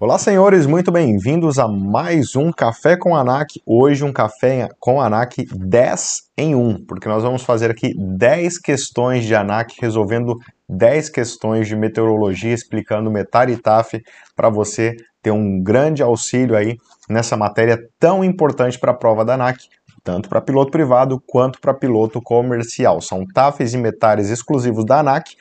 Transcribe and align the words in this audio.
Olá, 0.00 0.18
senhores, 0.18 0.64
muito 0.64 0.92
bem-vindos 0.92 1.58
a 1.58 1.66
mais 1.66 2.36
um 2.36 2.52
Café 2.52 2.96
com 2.96 3.16
ANAC. 3.16 3.60
Hoje, 3.66 4.04
um 4.04 4.12
café 4.12 4.68
com 4.78 5.00
ANAC 5.00 5.44
10 5.52 6.30
em 6.36 6.54
1, 6.54 6.84
porque 6.86 7.08
nós 7.08 7.22
vamos 7.22 7.42
fazer 7.42 7.70
aqui 7.70 7.92
10 7.96 8.58
questões 8.58 9.24
de 9.24 9.34
ANAC, 9.34 9.74
resolvendo 9.80 10.38
10 10.68 11.08
questões 11.08 11.66
de 11.66 11.74
meteorologia, 11.74 12.54
explicando 12.54 13.10
METAR 13.10 13.50
e 13.50 13.56
TAF 13.56 14.00
para 14.36 14.48
você 14.48 14.94
ter 15.20 15.32
um 15.32 15.60
grande 15.60 16.02
auxílio 16.02 16.56
aí 16.56 16.76
nessa 17.08 17.36
matéria 17.36 17.78
tão 17.98 18.22
importante 18.22 18.78
para 18.78 18.92
a 18.92 18.96
prova 18.96 19.24
da 19.24 19.34
ANAC, 19.34 19.64
tanto 20.04 20.28
para 20.28 20.40
piloto 20.40 20.70
privado 20.70 21.20
quanto 21.26 21.60
para 21.60 21.74
piloto 21.74 22.22
comercial. 22.22 23.00
São 23.00 23.24
TAFs 23.26 23.74
e 23.74 23.78
METARs 23.78 24.28
exclusivos 24.28 24.84
da 24.84 25.00
ANAC 25.00 25.34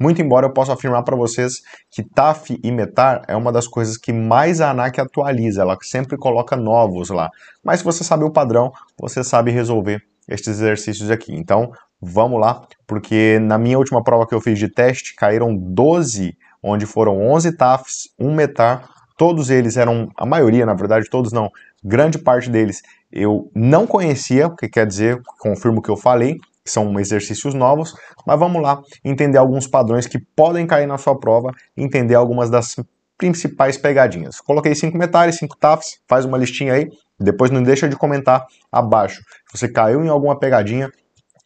muito 0.00 0.20
embora 0.20 0.46
eu 0.46 0.52
possa 0.52 0.72
afirmar 0.72 1.02
para 1.02 1.16
vocês 1.16 1.62
que 1.90 2.02
TAF 2.02 2.58
e 2.62 2.72
METAR 2.72 3.22
é 3.28 3.36
uma 3.36 3.52
das 3.52 3.66
coisas 3.66 3.96
que 3.96 4.12
mais 4.12 4.60
a 4.60 4.70
ANAC 4.70 5.00
atualiza, 5.00 5.62
ela 5.62 5.76
sempre 5.82 6.16
coloca 6.16 6.56
novos 6.56 7.10
lá. 7.10 7.30
Mas 7.62 7.80
se 7.80 7.84
você 7.84 8.02
sabe 8.02 8.24
o 8.24 8.30
padrão, 8.30 8.72
você 8.98 9.22
sabe 9.22 9.50
resolver 9.50 10.02
estes 10.28 10.48
exercícios 10.48 11.10
aqui. 11.10 11.34
Então, 11.34 11.70
vamos 12.00 12.40
lá, 12.40 12.62
porque 12.86 13.38
na 13.40 13.58
minha 13.58 13.78
última 13.78 14.02
prova 14.02 14.26
que 14.26 14.34
eu 14.34 14.40
fiz 14.40 14.58
de 14.58 14.68
teste, 14.68 15.14
caíram 15.14 15.54
12, 15.56 16.36
onde 16.62 16.86
foram 16.86 17.20
11 17.30 17.56
TAFs, 17.56 18.08
um 18.18 18.34
METAR, 18.34 18.88
todos 19.16 19.50
eles 19.50 19.76
eram, 19.76 20.08
a 20.16 20.26
maioria, 20.26 20.66
na 20.66 20.74
verdade, 20.74 21.08
todos 21.08 21.32
não, 21.32 21.50
grande 21.82 22.18
parte 22.18 22.50
deles 22.50 22.82
eu 23.14 23.48
não 23.54 23.86
conhecia, 23.86 24.48
o 24.48 24.56
que 24.56 24.68
quer 24.68 24.84
dizer, 24.84 25.22
confirmo 25.38 25.78
o 25.78 25.82
que 25.82 25.88
eu 25.88 25.96
falei, 25.96 26.40
que 26.64 26.70
são 26.70 26.98
exercícios 26.98 27.52
novos, 27.52 27.94
mas 28.26 28.38
vamos 28.38 28.62
lá 28.62 28.80
entender 29.04 29.36
alguns 29.36 29.66
padrões 29.66 30.06
que 30.06 30.18
podem 30.34 30.66
cair 30.66 30.86
na 30.86 30.96
sua 30.96 31.18
prova, 31.18 31.50
entender 31.76 32.14
algumas 32.14 32.48
das 32.48 32.76
principais 33.18 33.76
pegadinhas. 33.76 34.40
Coloquei 34.40 34.74
cinco 34.74 34.96
metais, 34.96 35.36
cinco 35.36 35.56
TAFs, 35.56 35.98
faz 36.08 36.24
uma 36.24 36.38
listinha 36.38 36.72
aí, 36.72 36.88
depois 37.20 37.50
não 37.50 37.62
deixa 37.62 37.88
de 37.88 37.96
comentar 37.96 38.44
abaixo 38.72 39.22
se 39.50 39.58
você 39.58 39.68
caiu 39.70 40.04
em 40.04 40.08
alguma 40.08 40.38
pegadinha 40.38 40.90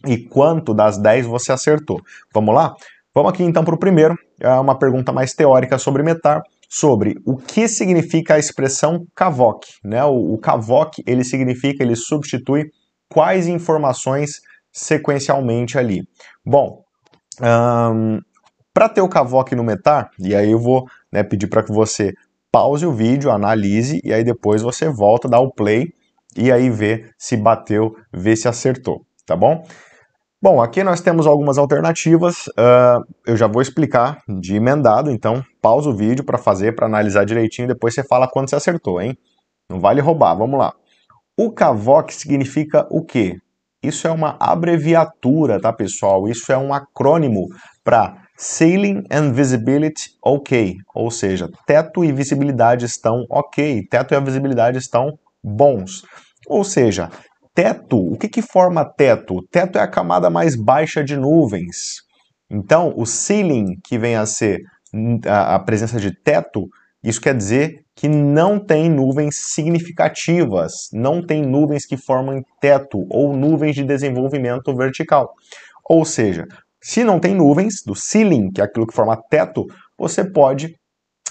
e 0.07 0.17
quanto 0.17 0.73
das 0.73 0.97
10 0.97 1.27
você 1.27 1.53
acertou. 1.53 2.01
Vamos 2.33 2.55
lá? 2.55 2.75
Vamos 3.15 3.33
aqui 3.33 3.43
então 3.43 3.65
para 3.65 3.75
o 3.75 3.79
primeiro, 3.79 4.15
é 4.41 4.49
uma 4.51 4.79
pergunta 4.79 5.13
mais 5.13 5.35
teórica 5.35 5.77
sobre 5.79 6.05
metar, 6.05 6.41
sobre 6.69 7.17
o 7.27 7.37
que 7.37 7.67
significa 7.67 8.35
a 8.35 8.39
expressão 8.39 9.05
CAVOC. 9.17 9.67
Né? 9.83 10.05
O, 10.05 10.35
o 10.35 10.39
CAVOC 10.39 11.03
ele 11.05 11.25
significa, 11.25 11.83
ele 11.83 11.97
substitui 11.97 12.71
quais 13.09 13.49
informações 13.49 14.41
sequencialmente 14.79 15.77
ali. 15.77 16.09
Bom, 16.45 16.85
um, 17.41 18.21
para 18.73 18.89
ter 18.89 19.01
o 19.01 19.09
Cavoc 19.09 19.53
no 19.53 19.65
Metar, 19.65 20.11
e 20.19 20.35
aí 20.35 20.53
eu 20.53 20.59
vou 20.59 20.87
né, 21.13 21.23
pedir 21.23 21.49
para 21.49 21.63
que 21.63 21.73
você 21.73 22.13
pause 22.51 22.87
o 22.87 22.93
vídeo, 22.93 23.31
analise, 23.31 24.01
e 24.05 24.13
aí 24.13 24.25
depois 24.25 24.63
você 24.63 24.89
volta, 24.89 25.29
dá 25.29 25.39
o 25.41 25.53
play, 25.53 25.93
e 26.37 26.53
aí 26.53 26.71
vê 26.71 27.11
se 27.19 27.37
bateu, 27.37 27.95
vê 28.13 28.37
se 28.37 28.49
acertou, 28.49 29.05
tá 29.27 29.37
bom? 29.37 29.65
Bom, 30.41 30.63
aqui 30.63 30.85
nós 30.85 31.01
temos 31.01 31.27
algumas 31.27 31.59
alternativas, 31.59 32.47
uh, 32.49 33.05
eu 33.27 33.37
já 33.37 33.49
vou 33.49 33.61
explicar 33.61 34.23
de 34.29 34.55
emendado, 34.55 35.11
então 35.11 35.45
pausa 35.61 35.91
o 35.91 35.97
vídeo 35.97 36.25
para 36.25 36.39
fazer, 36.39 36.77
para 36.77 36.87
analisar 36.87 37.25
direitinho, 37.25 37.67
depois 37.67 37.93
você 37.93 38.05
fala 38.05 38.29
quando 38.31 38.49
você 38.49 38.55
acertou, 38.55 39.01
hein? 39.01 39.19
Não 39.69 39.81
vale 39.81 40.01
roubar, 40.01 40.37
vamos 40.37 40.59
lá. 40.59 40.73
O 41.37 41.51
CAVOC 41.51 42.13
significa 42.13 42.87
o 42.91 43.05
quê? 43.05 43.37
Isso 43.89 44.07
é 44.07 44.11
uma 44.11 44.37
abreviatura, 44.39 45.59
tá, 45.61 45.73
pessoal? 45.73 46.29
Isso 46.29 46.53
é 46.53 46.59
um 46.59 46.75
acrônimo 46.75 47.49
para 47.83 48.17
Ceiling 48.37 49.03
and 49.11 49.33
Visibility 49.33 50.11
OK, 50.23 50.77
ou 50.95 51.11
seja, 51.11 51.49
teto 51.67 52.05
e 52.05 52.13
visibilidade 52.13 52.85
estão 52.85 53.25
ok, 53.31 53.83
teto 53.91 54.13
e 54.13 54.17
a 54.17 54.21
visibilidade 54.21 54.79
estão 54.79 55.19
bons. 55.43 56.03
Ou 56.47 56.63
seja, 56.63 57.11
teto, 57.55 57.97
o 57.99 58.17
que, 58.19 58.29
que 58.29 58.43
forma 58.43 58.85
teto? 58.85 59.43
Teto 59.51 59.79
é 59.79 59.81
a 59.81 59.89
camada 59.89 60.29
mais 60.29 60.55
baixa 60.55 61.03
de 61.03 61.17
nuvens. 61.17 62.03
Então, 62.51 62.93
o 62.97 63.07
ceiling, 63.07 63.79
que 63.83 63.99
vem 63.99 64.17
a 64.17 64.27
ser 64.27 64.61
a, 65.27 65.55
a 65.55 65.59
presença 65.59 65.99
de 65.99 66.13
teto, 66.23 66.69
isso 67.03 67.21
quer 67.21 67.35
dizer 67.35 67.81
que 67.99 68.09
não 68.09 68.61
tem 68.61 68.89
nuvens 68.89 69.35
significativas, 69.35 70.89
não 70.93 71.21
tem 71.21 71.43
nuvens 71.43 71.85
que 71.85 71.97
formam 71.97 72.45
teto 72.61 73.05
ou 73.11 73.37
nuvens 73.37 73.75
de 73.75 73.83
desenvolvimento 73.83 74.73
vertical. 74.77 75.35
Ou 75.85 76.05
seja, 76.05 76.47
se 76.81 77.03
não 77.03 77.19
tem 77.19 77.35
nuvens 77.35 77.83
do 77.85 77.97
ceiling, 77.97 78.53
que 78.53 78.61
é 78.61 78.65
aquilo 78.65 78.87
que 78.87 78.95
forma 78.95 79.21
teto, 79.29 79.67
você 79.99 80.25
pode 80.25 80.77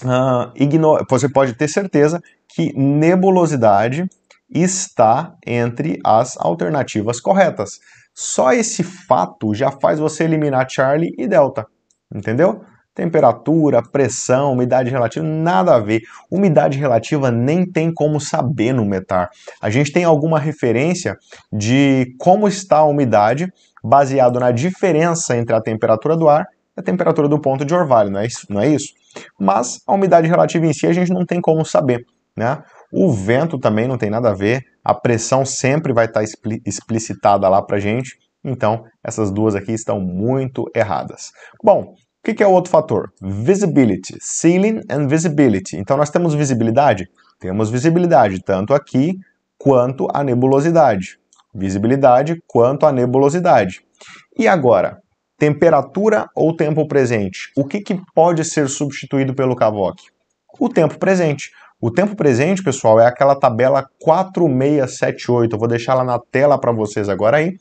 uh, 0.04 1.06
você 1.08 1.26
pode 1.26 1.54
ter 1.54 1.68
certeza 1.68 2.20
que 2.54 2.70
nebulosidade 2.78 4.04
está 4.50 5.34
entre 5.46 5.98
as 6.04 6.36
alternativas 6.36 7.18
corretas. 7.18 7.78
Só 8.14 8.52
esse 8.52 8.82
fato 8.82 9.54
já 9.54 9.70
faz 9.70 9.98
você 9.98 10.24
eliminar 10.24 10.68
Charlie 10.68 11.14
e 11.16 11.26
Delta, 11.26 11.64
entendeu? 12.14 12.60
Temperatura, 12.98 13.80
pressão, 13.80 14.54
umidade 14.54 14.90
relativa, 14.90 15.24
nada 15.24 15.76
a 15.76 15.78
ver. 15.78 16.02
Umidade 16.28 16.76
relativa 16.76 17.30
nem 17.30 17.64
tem 17.64 17.94
como 17.94 18.20
saber 18.20 18.72
no 18.72 18.84
METAR. 18.84 19.30
A 19.62 19.70
gente 19.70 19.92
tem 19.92 20.02
alguma 20.02 20.36
referência 20.36 21.16
de 21.52 22.12
como 22.18 22.48
está 22.48 22.78
a 22.78 22.84
umidade 22.84 23.46
baseado 23.84 24.40
na 24.40 24.50
diferença 24.50 25.36
entre 25.36 25.54
a 25.54 25.60
temperatura 25.60 26.16
do 26.16 26.28
ar 26.28 26.48
e 26.76 26.80
a 26.80 26.82
temperatura 26.82 27.28
do 27.28 27.40
ponto 27.40 27.64
de 27.64 27.72
orvalho, 27.72 28.10
não 28.10 28.18
é 28.18 28.26
isso? 28.26 28.44
Não 28.50 28.60
é 28.60 28.66
isso? 28.66 28.92
Mas 29.38 29.78
a 29.86 29.94
umidade 29.94 30.26
relativa 30.26 30.66
em 30.66 30.72
si 30.72 30.84
a 30.84 30.92
gente 30.92 31.12
não 31.12 31.24
tem 31.24 31.40
como 31.40 31.64
saber, 31.64 32.04
né? 32.36 32.64
O 32.92 33.12
vento 33.12 33.60
também 33.60 33.86
não 33.86 33.96
tem 33.96 34.10
nada 34.10 34.30
a 34.30 34.34
ver, 34.34 34.64
a 34.82 34.92
pressão 34.92 35.46
sempre 35.46 35.92
vai 35.92 36.06
estar 36.06 36.24
explicitada 36.66 37.48
lá 37.48 37.62
para 37.62 37.78
gente, 37.78 38.16
então 38.42 38.82
essas 39.04 39.30
duas 39.30 39.54
aqui 39.54 39.70
estão 39.70 40.00
muito 40.00 40.68
erradas. 40.74 41.30
Bom, 41.62 41.94
o 42.32 42.34
que 42.36 42.42
é 42.42 42.46
o 42.46 42.52
outro 42.52 42.70
fator? 42.70 43.12
Visibility, 43.22 44.16
ceiling 44.20 44.80
and 44.90 45.06
visibility. 45.06 45.76
Então 45.76 45.96
nós 45.96 46.10
temos 46.10 46.34
visibilidade? 46.34 47.08
Temos 47.40 47.70
visibilidade 47.70 48.42
tanto 48.42 48.74
aqui 48.74 49.18
quanto 49.56 50.08
a 50.12 50.22
nebulosidade. 50.22 51.18
Visibilidade 51.54 52.42
quanto 52.46 52.86
a 52.86 52.92
nebulosidade. 52.92 53.80
E 54.38 54.46
agora, 54.46 54.98
temperatura 55.38 56.28
ou 56.34 56.56
tempo 56.56 56.86
presente? 56.86 57.50
O 57.56 57.64
que, 57.64 57.80
que 57.80 58.00
pode 58.14 58.44
ser 58.44 58.68
substituído 58.68 59.34
pelo 59.34 59.56
CAVOC? 59.56 60.02
O 60.58 60.68
tempo 60.68 60.98
presente. 60.98 61.50
O 61.80 61.90
tempo 61.90 62.16
presente, 62.16 62.62
pessoal, 62.62 63.00
é 63.00 63.06
aquela 63.06 63.36
tabela 63.36 63.88
4678. 64.00 65.54
Eu 65.54 65.58
vou 65.58 65.68
deixar 65.68 65.92
ela 65.92 66.04
na 66.04 66.18
tela 66.18 66.58
para 66.58 66.72
vocês 66.72 67.08
agora 67.08 67.36
aí 67.36 67.56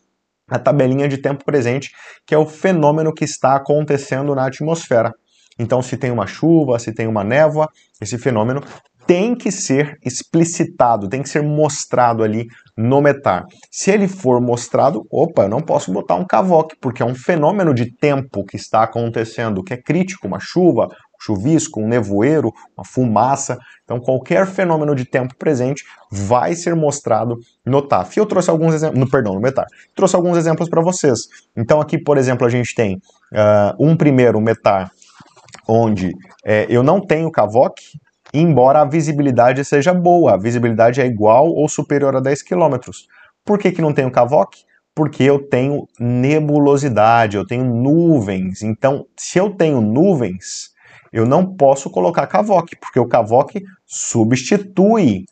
a 0.49 0.57
tabelinha 0.57 1.07
de 1.07 1.17
tempo 1.17 1.43
presente, 1.43 1.91
que 2.25 2.33
é 2.33 2.37
o 2.37 2.45
fenômeno 2.45 3.13
que 3.13 3.25
está 3.25 3.55
acontecendo 3.55 4.33
na 4.33 4.47
atmosfera. 4.47 5.11
Então, 5.59 5.81
se 5.81 5.97
tem 5.97 6.11
uma 6.11 6.27
chuva, 6.27 6.79
se 6.79 6.93
tem 6.93 7.07
uma 7.07 7.23
névoa, 7.23 7.67
esse 7.99 8.17
fenômeno 8.17 8.61
tem 9.07 9.33
que 9.33 9.49
ser 9.49 9.97
explicitado, 10.03 11.07
tem 11.07 11.23
que 11.23 11.29
ser 11.29 11.41
mostrado 11.41 12.23
ali 12.23 12.45
no 12.77 13.01
METAR. 13.01 13.45
Se 13.71 13.89
ele 13.89 14.07
for 14.07 14.41
mostrado, 14.41 15.07
opa, 15.09 15.43
eu 15.43 15.49
não 15.49 15.61
posso 15.61 15.91
botar 15.93 16.15
um 16.15 16.25
cavoque, 16.25 16.75
porque 16.79 17.01
é 17.01 17.05
um 17.05 17.15
fenômeno 17.15 17.73
de 17.73 17.89
tempo 17.89 18.43
que 18.43 18.57
está 18.57 18.83
acontecendo, 18.83 19.63
que 19.63 19.73
é 19.73 19.81
crítico, 19.81 20.27
uma 20.27 20.39
chuva, 20.41 20.89
chuvisco, 21.19 21.81
um 21.81 21.87
nevoeiro, 21.87 22.53
uma 22.77 22.85
fumaça. 22.85 23.57
Então, 23.83 23.99
qualquer 23.99 24.47
fenômeno 24.47 24.95
de 24.95 25.05
tempo 25.05 25.35
presente 25.35 25.83
vai 26.11 26.53
ser 26.53 26.75
mostrado 26.75 27.37
no 27.65 27.81
TAF. 27.81 28.17
E 28.17 28.19
eu 28.19 28.25
trouxe 28.25 28.49
alguns 28.49 28.73
exemplos, 28.73 29.09
perdão, 29.09 29.33
no 29.33 29.41
METAR. 29.41 29.65
Trouxe 29.95 30.15
alguns 30.15 30.37
exemplos 30.37 30.69
para 30.69 30.81
vocês. 30.81 31.19
Então, 31.55 31.81
aqui, 31.81 31.97
por 31.97 32.17
exemplo, 32.17 32.45
a 32.45 32.49
gente 32.49 32.75
tem 32.75 32.95
uh, 32.95 33.75
um 33.79 33.95
primeiro 33.95 34.39
METAR 34.39 34.91
onde 35.67 36.11
é, 36.45 36.65
eu 36.69 36.81
não 36.81 37.01
tenho 37.01 37.31
CAVOC, 37.31 37.81
embora 38.33 38.81
a 38.81 38.85
visibilidade 38.85 39.63
seja 39.65 39.93
boa. 39.93 40.33
A 40.33 40.37
visibilidade 40.37 41.01
é 41.01 41.05
igual 41.05 41.47
ou 41.47 41.67
superior 41.67 42.15
a 42.15 42.19
10 42.19 42.41
km. 42.43 42.77
Por 43.45 43.59
que, 43.59 43.71
que 43.71 43.81
não 43.81 43.93
tenho 43.93 44.11
CAVOC? 44.11 44.65
Porque 44.95 45.23
eu 45.23 45.39
tenho 45.39 45.87
nebulosidade, 45.99 47.37
eu 47.37 47.45
tenho 47.45 47.63
nuvens. 47.63 48.63
Então, 48.63 49.05
se 49.15 49.37
eu 49.37 49.51
tenho 49.51 49.79
nuvens, 49.79 50.71
eu 51.11 51.25
não 51.25 51.45
posso 51.45 51.89
colocar 51.89 52.27
Cavoc, 52.27 52.75
porque 52.79 52.99
o 52.99 53.07
Cavoc 53.07 53.61
substitui 53.85 55.25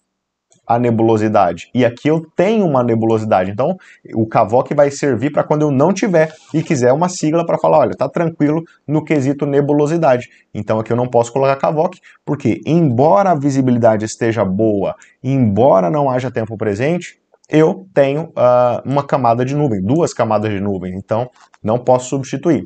a 0.68 0.80
nebulosidade. 0.80 1.70
E 1.74 1.86
aqui 1.86 2.08
eu 2.08 2.26
tenho 2.36 2.66
uma 2.66 2.84
nebulosidade. 2.84 3.52
Então, 3.52 3.78
o 4.14 4.26
Cavoc 4.26 4.74
vai 4.74 4.90
servir 4.90 5.32
para 5.32 5.44
quando 5.44 5.62
eu 5.62 5.72
não 5.72 5.94
tiver 5.94 6.34
e 6.54 6.64
quiser 6.64 6.92
uma 6.92 7.08
sigla 7.08 7.46
para 7.46 7.58
falar, 7.58 7.80
olha, 7.80 7.96
tá 7.96 8.10
tranquilo 8.10 8.64
no 8.88 9.04
quesito 9.04 9.46
nebulosidade. 9.46 10.28
Então, 10.54 10.80
aqui 10.80 10.92
eu 10.92 10.98
não 10.98 11.08
posso 11.08 11.32
colocar 11.32 11.56
Cavoc, 11.58 12.00
porque 12.26 12.62
embora 12.66 13.32
a 13.32 13.36
visibilidade 13.36 14.06
esteja 14.06 14.44
boa, 14.44 14.96
embora 15.24 15.90
não 15.90 16.10
haja 16.10 16.32
tempo 16.32 16.58
presente, 16.58 17.20
eu 17.48 17.88
tenho 17.94 18.24
uh, 18.30 18.82
uma 18.84 19.04
camada 19.04 19.46
de 19.46 19.56
nuvem, 19.56 19.82
duas 19.82 20.14
camadas 20.14 20.52
de 20.52 20.60
nuvem. 20.60 20.96
Então, 20.96 21.30
não 21.64 21.78
posso 21.78 22.10
substituir. 22.10 22.64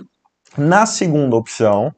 Na 0.57 0.85
segunda 0.85 1.35
opção, 1.35 1.94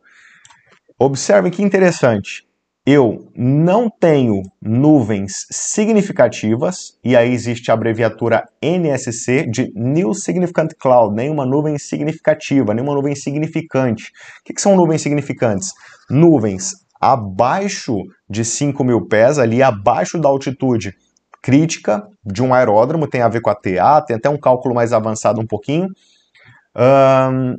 observe 1.05 1.49
que 1.49 1.63
interessante. 1.63 2.45
Eu 2.85 3.27
não 3.35 3.89
tenho 3.89 4.41
nuvens 4.61 5.47
significativas, 5.51 6.97
e 7.03 7.15
aí 7.15 7.31
existe 7.31 7.69
a 7.69 7.73
abreviatura 7.73 8.43
NSC 8.61 9.47
de 9.47 9.71
New 9.75 10.13
Significant 10.13 10.71
Cloud, 10.79 11.15
nenhuma 11.15 11.45
nuvem 11.45 11.77
significativa, 11.79 12.73
nenhuma 12.73 12.93
nuvem 12.93 13.15
significante. 13.15 14.11
O 14.41 14.43
que, 14.45 14.53
que 14.53 14.61
são 14.61 14.75
nuvens 14.75 15.01
significantes? 15.01 15.73
Nuvens 16.09 16.73
abaixo 16.99 17.97
de 18.29 18.45
5 18.45 18.83
mil 18.83 19.07
pés, 19.07 19.39
ali 19.39 19.63
abaixo 19.63 20.19
da 20.19 20.29
altitude 20.29 20.93
crítica 21.41 22.07
de 22.23 22.43
um 22.43 22.53
aeródromo, 22.53 23.07
tem 23.07 23.21
a 23.21 23.27
ver 23.27 23.41
com 23.41 23.49
a 23.49 23.55
TA, 23.55 24.01
tem 24.01 24.17
até 24.17 24.29
um 24.29 24.37
cálculo 24.37 24.75
mais 24.75 24.93
avançado 24.93 25.41
um 25.41 25.47
pouquinho. 25.47 25.87
Um, 26.75 27.55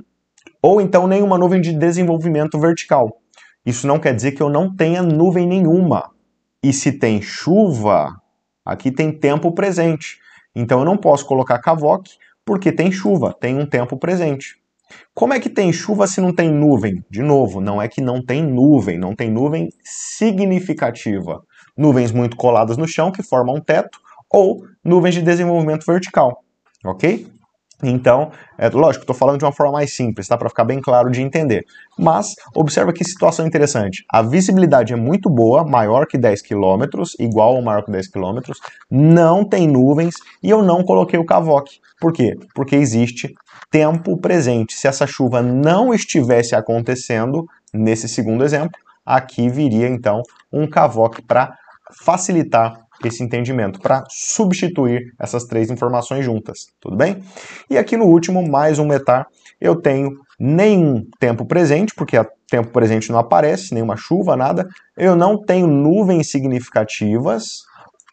ou 0.62 0.80
então 0.80 1.08
nenhuma 1.08 1.36
nuvem 1.36 1.60
de 1.60 1.72
desenvolvimento 1.72 2.58
vertical. 2.60 3.21
Isso 3.64 3.86
não 3.86 3.98
quer 3.98 4.14
dizer 4.14 4.32
que 4.32 4.42
eu 4.42 4.48
não 4.48 4.74
tenha 4.74 5.02
nuvem 5.02 5.46
nenhuma. 5.46 6.10
E 6.62 6.72
se 6.72 6.92
tem 6.92 7.20
chuva, 7.22 8.20
aqui 8.64 8.90
tem 8.90 9.12
tempo 9.12 9.52
presente. 9.52 10.18
Então 10.54 10.80
eu 10.80 10.84
não 10.84 10.96
posso 10.96 11.26
colocar 11.26 11.58
Kavok 11.58 12.10
porque 12.44 12.72
tem 12.72 12.90
chuva, 12.90 13.32
tem 13.32 13.58
um 13.58 13.66
tempo 13.66 13.96
presente. 13.96 14.56
Como 15.14 15.32
é 15.32 15.40
que 15.40 15.48
tem 15.48 15.72
chuva 15.72 16.06
se 16.06 16.20
não 16.20 16.34
tem 16.34 16.50
nuvem? 16.50 17.04
De 17.10 17.22
novo, 17.22 17.60
não 17.60 17.80
é 17.80 17.88
que 17.88 18.00
não 18.00 18.24
tem 18.24 18.42
nuvem, 18.42 18.98
não 18.98 19.14
tem 19.14 19.30
nuvem 19.30 19.68
significativa. 19.82 21.42
Nuvens 21.76 22.12
muito 22.12 22.36
coladas 22.36 22.76
no 22.76 22.86
chão 22.86 23.10
que 23.10 23.22
formam 23.22 23.56
um 23.56 23.60
teto 23.60 23.98
ou 24.30 24.64
nuvens 24.84 25.14
de 25.14 25.22
desenvolvimento 25.22 25.84
vertical, 25.86 26.42
ok? 26.84 27.26
Então, 27.82 28.30
é 28.56 28.68
lógico, 28.68 29.02
estou 29.02 29.16
falando 29.16 29.38
de 29.38 29.44
uma 29.44 29.52
forma 29.52 29.72
mais 29.72 29.94
simples, 29.94 30.28
tá? 30.28 30.38
Para 30.38 30.48
ficar 30.48 30.64
bem 30.64 30.80
claro 30.80 31.10
de 31.10 31.20
entender. 31.20 31.64
Mas, 31.98 32.34
observa 32.54 32.92
que 32.92 33.04
situação 33.04 33.44
interessante. 33.44 34.04
A 34.08 34.22
visibilidade 34.22 34.92
é 34.92 34.96
muito 34.96 35.28
boa, 35.28 35.64
maior 35.64 36.06
que 36.06 36.16
10 36.16 36.42
km, 36.42 37.02
igual 37.18 37.56
ou 37.56 37.62
maior 37.62 37.84
que 37.84 37.90
10 37.90 38.08
km, 38.08 38.38
não 38.88 39.44
tem 39.44 39.66
nuvens 39.66 40.14
e 40.42 40.48
eu 40.48 40.62
não 40.62 40.84
coloquei 40.84 41.18
o 41.18 41.26
cavoque. 41.26 41.80
Por 42.00 42.12
quê? 42.12 42.36
Porque 42.54 42.76
existe 42.76 43.34
tempo 43.70 44.16
presente. 44.16 44.74
Se 44.74 44.86
essa 44.86 45.06
chuva 45.06 45.42
não 45.42 45.92
estivesse 45.92 46.54
acontecendo, 46.54 47.46
nesse 47.74 48.08
segundo 48.08 48.44
exemplo, 48.44 48.78
aqui 49.04 49.48
viria 49.48 49.88
então 49.88 50.22
um 50.52 50.68
cavoque 50.68 51.20
para 51.20 51.56
facilitar 52.04 52.78
esse 53.08 53.22
entendimento, 53.22 53.80
para 53.80 54.04
substituir 54.08 55.12
essas 55.18 55.44
três 55.44 55.70
informações 55.70 56.24
juntas, 56.24 56.66
tudo 56.80 56.96
bem? 56.96 57.22
E 57.70 57.78
aqui 57.78 57.96
no 57.96 58.06
último, 58.06 58.46
mais 58.46 58.78
um 58.78 58.86
metar, 58.86 59.26
eu 59.60 59.76
tenho 59.76 60.10
nenhum 60.38 61.04
tempo 61.20 61.46
presente, 61.46 61.94
porque 61.94 62.18
o 62.18 62.26
tempo 62.48 62.70
presente 62.72 63.10
não 63.12 63.18
aparece, 63.18 63.72
nenhuma 63.72 63.96
chuva, 63.96 64.36
nada. 64.36 64.66
Eu 64.96 65.14
não 65.14 65.40
tenho 65.40 65.66
nuvens 65.66 66.30
significativas, 66.30 67.62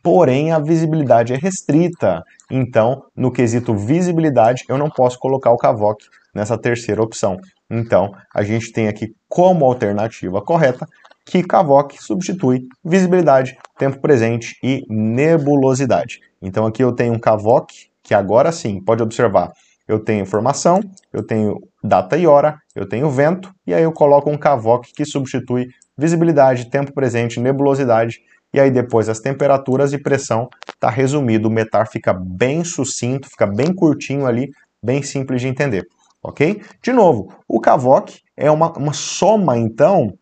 porém 0.03 0.51
a 0.51 0.59
visibilidade 0.59 1.33
é 1.33 1.37
restrita. 1.37 2.21
Então, 2.49 3.03
no 3.15 3.31
quesito 3.31 3.75
visibilidade, 3.75 4.63
eu 4.69 4.77
não 4.77 4.89
posso 4.89 5.17
colocar 5.17 5.51
o 5.51 5.57
Cavoc 5.57 5.99
nessa 6.33 6.57
terceira 6.57 7.01
opção. 7.01 7.37
Então, 7.69 8.11
a 8.33 8.43
gente 8.43 8.71
tem 8.71 8.87
aqui 8.87 9.07
como 9.27 9.65
alternativa 9.65 10.41
correta 10.41 10.87
que 11.29 11.43
Kavok 11.43 11.95
substitui 12.01 12.67
visibilidade, 12.83 13.55
tempo 13.77 14.01
presente 14.01 14.57
e 14.63 14.83
nebulosidade. 14.89 16.21
Então 16.41 16.65
aqui 16.65 16.83
eu 16.83 16.91
tenho 16.91 17.13
um 17.13 17.19
Kavok, 17.19 17.71
que 18.01 18.15
agora 18.15 18.51
sim, 18.51 18.81
pode 18.83 19.03
observar, 19.03 19.51
eu 19.87 19.99
tenho 19.99 20.23
informação, 20.23 20.81
eu 21.13 21.21
tenho 21.21 21.61
data 21.83 22.17
e 22.17 22.25
hora, 22.25 22.57
eu 22.75 22.89
tenho 22.89 23.11
vento, 23.11 23.53
e 23.67 23.75
aí 23.75 23.83
eu 23.83 23.91
coloco 23.91 24.27
um 24.27 24.37
Kavok 24.37 24.91
que 24.91 25.05
substitui 25.05 25.67
visibilidade, 25.95 26.71
tempo 26.71 26.91
presente, 26.95 27.39
nebulosidade, 27.39 28.21
e 28.51 28.59
aí 28.59 28.71
depois 28.71 29.07
as 29.07 29.19
temperaturas 29.19 29.93
e 29.93 29.99
pressão, 29.99 30.49
está 30.73 30.89
resumido, 30.89 31.47
o 31.47 31.51
metar 31.51 31.87
fica 31.87 32.11
bem 32.11 32.63
sucinto, 32.63 33.29
fica 33.29 33.45
bem 33.45 33.71
curtinho 33.71 34.25
ali, 34.25 34.49
bem 34.83 35.03
simples 35.03 35.41
de 35.41 35.47
entender, 35.47 35.87
ok? 36.23 36.59
De 36.81 36.91
novo, 36.91 37.31
o 37.47 37.59
Kavok 37.59 38.19
é 38.35 38.49
uma, 38.49 38.71
uma 38.71 38.93
soma, 38.93 39.55
então, 39.59 40.17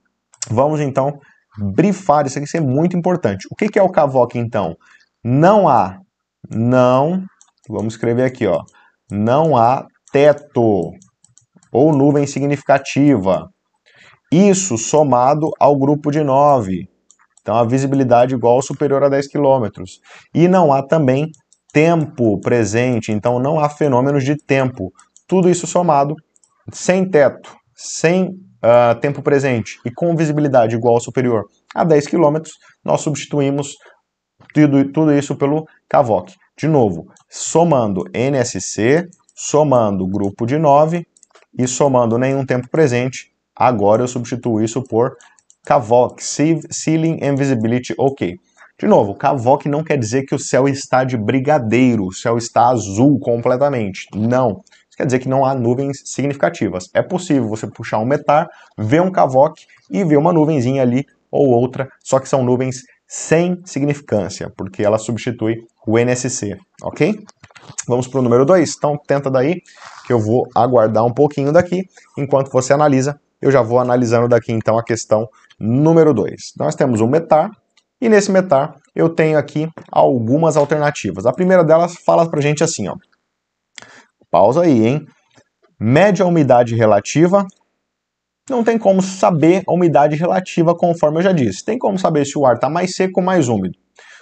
Vamos 0.49 0.79
então 0.79 1.19
brifar 1.57 2.25
isso 2.25 2.37
aqui, 2.37 2.47
isso 2.47 2.57
é 2.57 2.61
muito 2.61 2.95
importante. 2.95 3.47
O 3.51 3.55
que, 3.55 3.77
é 3.77 3.81
o 3.81 3.89
CAVOC 3.89 4.37
então? 4.37 4.75
Não 5.23 5.67
há, 5.67 5.99
não, 6.49 7.23
vamos 7.67 7.93
escrever 7.93 8.23
aqui, 8.23 8.45
ó, 8.45 8.61
não 9.11 9.57
há 9.57 9.85
teto 10.11 10.91
ou 11.71 11.95
nuvem 11.95 12.25
significativa. 12.25 13.49
Isso 14.31 14.77
somado 14.77 15.49
ao 15.59 15.77
grupo 15.77 16.11
de 16.11 16.23
9. 16.23 16.87
Então 17.41 17.55
a 17.55 17.63
visibilidade 17.63 18.35
igual 18.35 18.55
ou 18.55 18.61
superior 18.61 19.03
a 19.03 19.09
10 19.09 19.27
km. 19.27 19.83
E 20.33 20.47
não 20.47 20.71
há 20.71 20.83
também 20.85 21.31
tempo 21.71 22.39
presente, 22.39 23.11
então 23.11 23.39
não 23.39 23.59
há 23.59 23.69
fenômenos 23.69 24.23
de 24.23 24.35
tempo. 24.35 24.91
Tudo 25.27 25.49
isso 25.49 25.67
somado, 25.67 26.15
sem 26.71 27.09
teto, 27.09 27.55
sem 27.75 28.31
uh, 28.67 28.99
tempo 28.99 29.21
presente 29.21 29.79
e 29.85 29.91
com 29.91 30.15
visibilidade 30.15 30.75
igual 30.75 30.95
ou 30.95 30.99
superior 30.99 31.45
a 31.73 31.83
10 31.83 32.07
km, 32.07 32.37
nós 32.83 33.01
substituímos 33.01 33.75
tudo, 34.53 34.91
tudo 34.91 35.13
isso 35.13 35.35
pelo 35.35 35.65
CAVOC. 35.89 36.33
De 36.57 36.67
novo, 36.67 37.07
somando 37.29 38.03
NSC, 38.13 39.07
somando 39.35 40.07
grupo 40.07 40.45
de 40.45 40.57
9 40.57 41.05
e 41.57 41.67
somando 41.67 42.17
nenhum 42.17 42.45
tempo 42.45 42.67
presente, 42.69 43.31
agora 43.55 44.03
eu 44.03 44.07
substituo 44.07 44.61
isso 44.61 44.83
por 44.83 45.15
CAVOC, 45.65 46.21
Ceiling 46.71 47.19
and 47.21 47.35
Visibility 47.35 47.93
OK. 47.97 48.35
De 48.79 48.85
novo, 48.85 49.15
CAVOC 49.15 49.67
não 49.67 49.83
quer 49.83 49.97
dizer 49.97 50.23
que 50.23 50.35
o 50.35 50.39
céu 50.39 50.67
está 50.67 51.03
de 51.03 51.17
brigadeiro, 51.17 52.05
o 52.05 52.13
céu 52.13 52.37
está 52.37 52.69
azul 52.69 53.19
completamente. 53.19 54.07
Não 54.15 54.63
quer 54.97 55.05
dizer 55.05 55.19
que 55.19 55.29
não 55.29 55.45
há 55.45 55.53
nuvens 55.53 56.01
significativas. 56.03 56.89
É 56.93 57.03
possível 57.03 57.47
você 57.47 57.67
puxar 57.67 57.99
um 57.99 58.05
metar, 58.05 58.49
ver 58.77 59.01
um 59.01 59.11
cavoque 59.11 59.65
e 59.89 60.03
ver 60.03 60.17
uma 60.17 60.33
nuvenzinha 60.33 60.81
ali 60.81 61.05
ou 61.31 61.49
outra, 61.49 61.87
só 62.03 62.19
que 62.19 62.27
são 62.27 62.43
nuvens 62.43 62.83
sem 63.07 63.61
significância, 63.63 64.51
porque 64.57 64.83
ela 64.83 64.97
substitui 64.97 65.65
o 65.85 65.97
NSC, 65.97 66.57
ok? 66.83 67.23
Vamos 67.87 68.07
para 68.07 68.19
o 68.19 68.23
número 68.23 68.45
2? 68.45 68.75
Então 68.75 68.97
tenta 69.07 69.29
daí, 69.29 69.61
que 70.05 70.11
eu 70.11 70.19
vou 70.19 70.47
aguardar 70.55 71.05
um 71.05 71.13
pouquinho 71.13 71.51
daqui, 71.51 71.83
enquanto 72.17 72.51
você 72.51 72.73
analisa, 72.73 73.19
eu 73.41 73.51
já 73.51 73.61
vou 73.61 73.79
analisando 73.79 74.27
daqui 74.27 74.51
então 74.51 74.77
a 74.77 74.83
questão 74.83 75.27
número 75.59 76.13
2. 76.13 76.53
Nós 76.57 76.75
temos 76.75 77.01
um 77.01 77.07
metar, 77.07 77.51
e 78.01 78.09
nesse 78.09 78.31
metar 78.31 78.75
eu 78.95 79.09
tenho 79.09 79.37
aqui 79.37 79.69
algumas 79.91 80.57
alternativas. 80.57 81.25
A 81.25 81.31
primeira 81.31 81.63
delas 81.63 81.95
fala 82.05 82.29
para 82.29 82.41
gente 82.41 82.63
assim, 82.63 82.87
ó, 82.87 82.95
Pausa 84.31 84.61
aí, 84.63 84.87
hein? 84.87 85.05
Mede 85.79 86.21
a 86.21 86.25
umidade 86.25 86.75
relativa. 86.75 87.45
Não 88.49 88.63
tem 88.63 88.77
como 88.77 89.01
saber 89.01 89.63
a 89.67 89.73
umidade 89.73 90.15
relativa, 90.15 90.75
conforme 90.75 91.19
eu 91.19 91.23
já 91.23 91.31
disse. 91.31 91.63
Tem 91.63 91.77
como 91.77 91.99
saber 91.99 92.25
se 92.25 92.37
o 92.37 92.45
ar 92.45 92.55
está 92.55 92.69
mais 92.69 92.95
seco 92.95 93.19
ou 93.19 93.25
mais 93.25 93.49
úmido. 93.49 93.77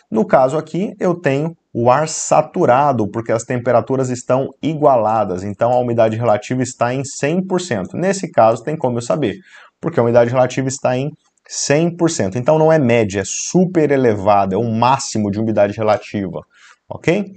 No 0.10 0.26
caso 0.26 0.58
aqui, 0.58 0.94
eu 1.00 1.16
tenho 1.16 1.56
o 1.74 1.90
ar 1.90 2.08
saturado, 2.08 3.08
porque 3.10 3.32
as 3.32 3.44
temperaturas 3.44 4.10
estão 4.10 4.50
igualadas, 4.62 5.44
então 5.44 5.72
a 5.72 5.80
umidade 5.80 6.16
relativa 6.16 6.64
está 6.64 6.94
em 6.94 7.02
100%. 7.02 7.94
Nesse 7.94 8.32
caso, 8.32 8.64
tem 8.64 8.78
como 8.78 8.98
eu 8.98 9.02
saber, 9.02 9.36
porque 9.82 10.00
a 10.00 10.04
umidade 10.04 10.32
relativa 10.32 10.68
está 10.68 10.98
em 10.98 11.12
100%. 11.50 12.36
Então 12.36 12.58
não 12.58 12.72
é 12.72 12.80
média, 12.80 13.22
é 13.22 13.26
super 13.26 13.92
elevada, 13.92 14.56
é 14.56 14.58
o 14.58 14.72
máximo 14.72 15.30
de 15.30 15.40
umidade 15.40 15.76
relativa, 15.76 16.42
ok? 16.90 17.34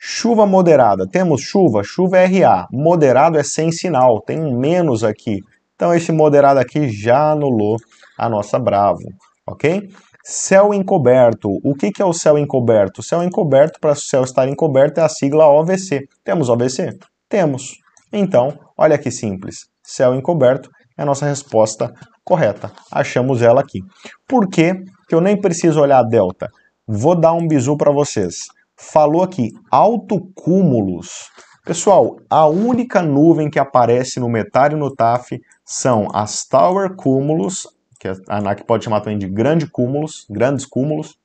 Chuva 0.00 0.46
moderada. 0.46 1.08
Temos 1.08 1.40
chuva, 1.40 1.82
chuva 1.82 2.18
é 2.18 2.26
RA. 2.26 2.68
Moderado 2.70 3.36
é 3.36 3.42
sem 3.42 3.72
sinal, 3.72 4.20
tem 4.20 4.38
um 4.38 4.56
menos 4.56 5.02
aqui. 5.02 5.40
Então 5.74 5.92
esse 5.92 6.12
moderado 6.12 6.60
aqui 6.60 6.88
já 6.88 7.32
anulou 7.32 7.76
a 8.16 8.28
nossa 8.28 8.60
Bravo, 8.60 9.02
ok? 9.44 9.88
Céu 10.24 10.72
encoberto. 10.72 11.48
O 11.64 11.74
que, 11.74 11.90
que 11.90 12.00
é 12.00 12.04
o 12.04 12.12
céu 12.12 12.38
encoberto? 12.38 13.02
Céu 13.02 13.24
encoberto, 13.24 13.80
para 13.80 13.92
o 13.92 13.96
céu 13.96 14.22
estar 14.22 14.48
encoberto, 14.48 15.00
é 15.00 15.02
a 15.02 15.08
sigla 15.08 15.48
OVC. 15.48 16.06
Temos 16.22 16.48
OVC? 16.48 16.96
Temos. 17.28 17.78
Então, 18.12 18.56
olha 18.76 18.98
que 18.98 19.10
simples. 19.10 19.66
Céu 19.82 20.14
encoberto 20.14 20.70
é 20.96 21.02
a 21.02 21.06
nossa 21.06 21.26
resposta 21.26 21.92
correta. 22.22 22.70
Achamos 22.92 23.42
ela 23.42 23.60
aqui. 23.60 23.80
Por 24.28 24.48
que, 24.48 24.74
que 25.08 25.14
eu 25.14 25.20
nem 25.20 25.40
preciso 25.40 25.80
olhar 25.80 25.98
a 25.98 26.08
delta? 26.08 26.48
Vou 26.86 27.18
dar 27.18 27.32
um 27.32 27.48
bizu 27.48 27.76
para 27.76 27.92
vocês 27.92 28.46
falou 28.78 29.22
aqui 29.22 29.52
autocúmulos. 29.70 31.30
Pessoal, 31.64 32.16
a 32.30 32.46
única 32.46 33.02
nuvem 33.02 33.50
que 33.50 33.58
aparece 33.58 34.20
no 34.20 34.28
Metar 34.28 34.72
e 34.72 34.76
no 34.76 34.94
TAF 34.94 35.38
são 35.64 36.08
as 36.14 36.46
Tower 36.46 36.94
Cúmulos, 36.94 37.66
que 38.00 38.08
a 38.08 38.14
ANAC 38.28 38.64
pode 38.64 38.84
chamar 38.84 39.00
também 39.00 39.18
de 39.18 39.28
grande 39.28 39.66
cúmulos, 39.66 40.24
grandes 40.30 40.64
cúmulos, 40.64 41.18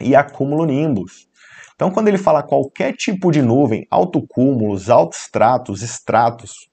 e 0.00 0.14
a 0.16 0.24
Cumulonimbus. 0.24 1.28
Então, 1.74 1.90
quando 1.90 2.08
ele 2.08 2.16
fala 2.16 2.42
qualquer 2.42 2.94
tipo 2.94 3.30
de 3.30 3.42
nuvem, 3.42 3.86
autocúmulos, 3.90 4.88
autostratos, 4.88 5.82
estratos, 5.82 6.70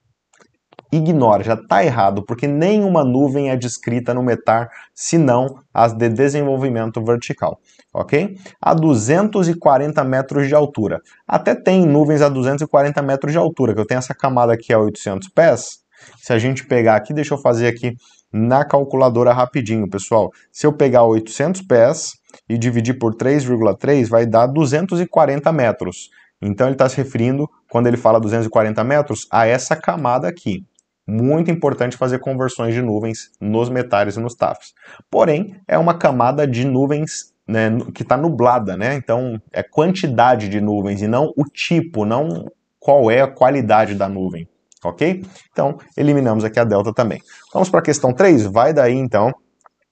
ignora, 0.92 1.42
já 1.42 1.54
está 1.54 1.82
errado, 1.82 2.22
porque 2.22 2.46
nenhuma 2.46 3.02
nuvem 3.02 3.50
é 3.50 3.56
descrita 3.56 4.12
no 4.12 4.22
METAR, 4.22 4.68
senão 4.94 5.58
as 5.72 5.94
de 5.94 6.08
desenvolvimento 6.10 7.02
vertical, 7.02 7.58
ok? 7.94 8.36
A 8.60 8.74
240 8.74 10.04
metros 10.04 10.46
de 10.46 10.54
altura. 10.54 11.00
Até 11.26 11.54
tem 11.54 11.86
nuvens 11.86 12.20
a 12.20 12.28
240 12.28 13.00
metros 13.00 13.32
de 13.32 13.38
altura, 13.38 13.74
que 13.74 13.80
eu 13.80 13.86
tenho 13.86 13.98
essa 13.98 14.14
camada 14.14 14.52
aqui 14.52 14.72
a 14.72 14.78
800 14.78 15.28
pés. 15.28 15.78
Se 16.18 16.32
a 16.32 16.38
gente 16.38 16.66
pegar 16.66 16.96
aqui, 16.96 17.14
deixa 17.14 17.32
eu 17.32 17.38
fazer 17.38 17.68
aqui 17.68 17.96
na 18.32 18.64
calculadora 18.64 19.32
rapidinho, 19.32 19.88
pessoal. 19.88 20.30
Se 20.50 20.66
eu 20.66 20.72
pegar 20.72 21.04
800 21.04 21.62
pés 21.62 22.12
e 22.48 22.58
dividir 22.58 22.98
por 22.98 23.14
3,3, 23.14 24.08
vai 24.08 24.26
dar 24.26 24.46
240 24.46 25.52
metros. 25.52 26.10
Então 26.40 26.66
ele 26.66 26.74
está 26.74 26.88
se 26.88 26.96
referindo, 26.96 27.48
quando 27.70 27.86
ele 27.86 27.96
fala 27.96 28.20
240 28.20 28.82
metros, 28.82 29.26
a 29.30 29.46
essa 29.46 29.76
camada 29.76 30.26
aqui. 30.26 30.64
Muito 31.06 31.50
importante 31.50 31.96
fazer 31.96 32.18
conversões 32.20 32.74
de 32.74 32.82
nuvens 32.82 33.30
nos 33.40 33.68
metais 33.68 34.16
e 34.16 34.20
nos 34.20 34.34
TAFs. 34.34 34.72
Porém, 35.10 35.56
é 35.66 35.76
uma 35.76 35.94
camada 35.94 36.46
de 36.46 36.64
nuvens 36.64 37.32
né, 37.46 37.70
que 37.94 38.02
está 38.02 38.16
nublada, 38.16 38.76
né? 38.76 38.94
Então, 38.94 39.40
é 39.52 39.62
quantidade 39.62 40.48
de 40.48 40.60
nuvens 40.60 41.02
e 41.02 41.08
não 41.08 41.32
o 41.36 41.44
tipo, 41.44 42.04
não 42.04 42.46
qual 42.78 43.10
é 43.10 43.20
a 43.20 43.28
qualidade 43.28 43.94
da 43.94 44.08
nuvem, 44.08 44.48
ok? 44.84 45.24
Então, 45.50 45.76
eliminamos 45.96 46.44
aqui 46.44 46.58
a 46.58 46.64
delta 46.64 46.92
também. 46.92 47.20
Vamos 47.52 47.68
para 47.68 47.80
a 47.80 47.82
questão 47.82 48.12
3? 48.12 48.44
Vai 48.46 48.72
daí, 48.72 48.94
então, 48.94 49.32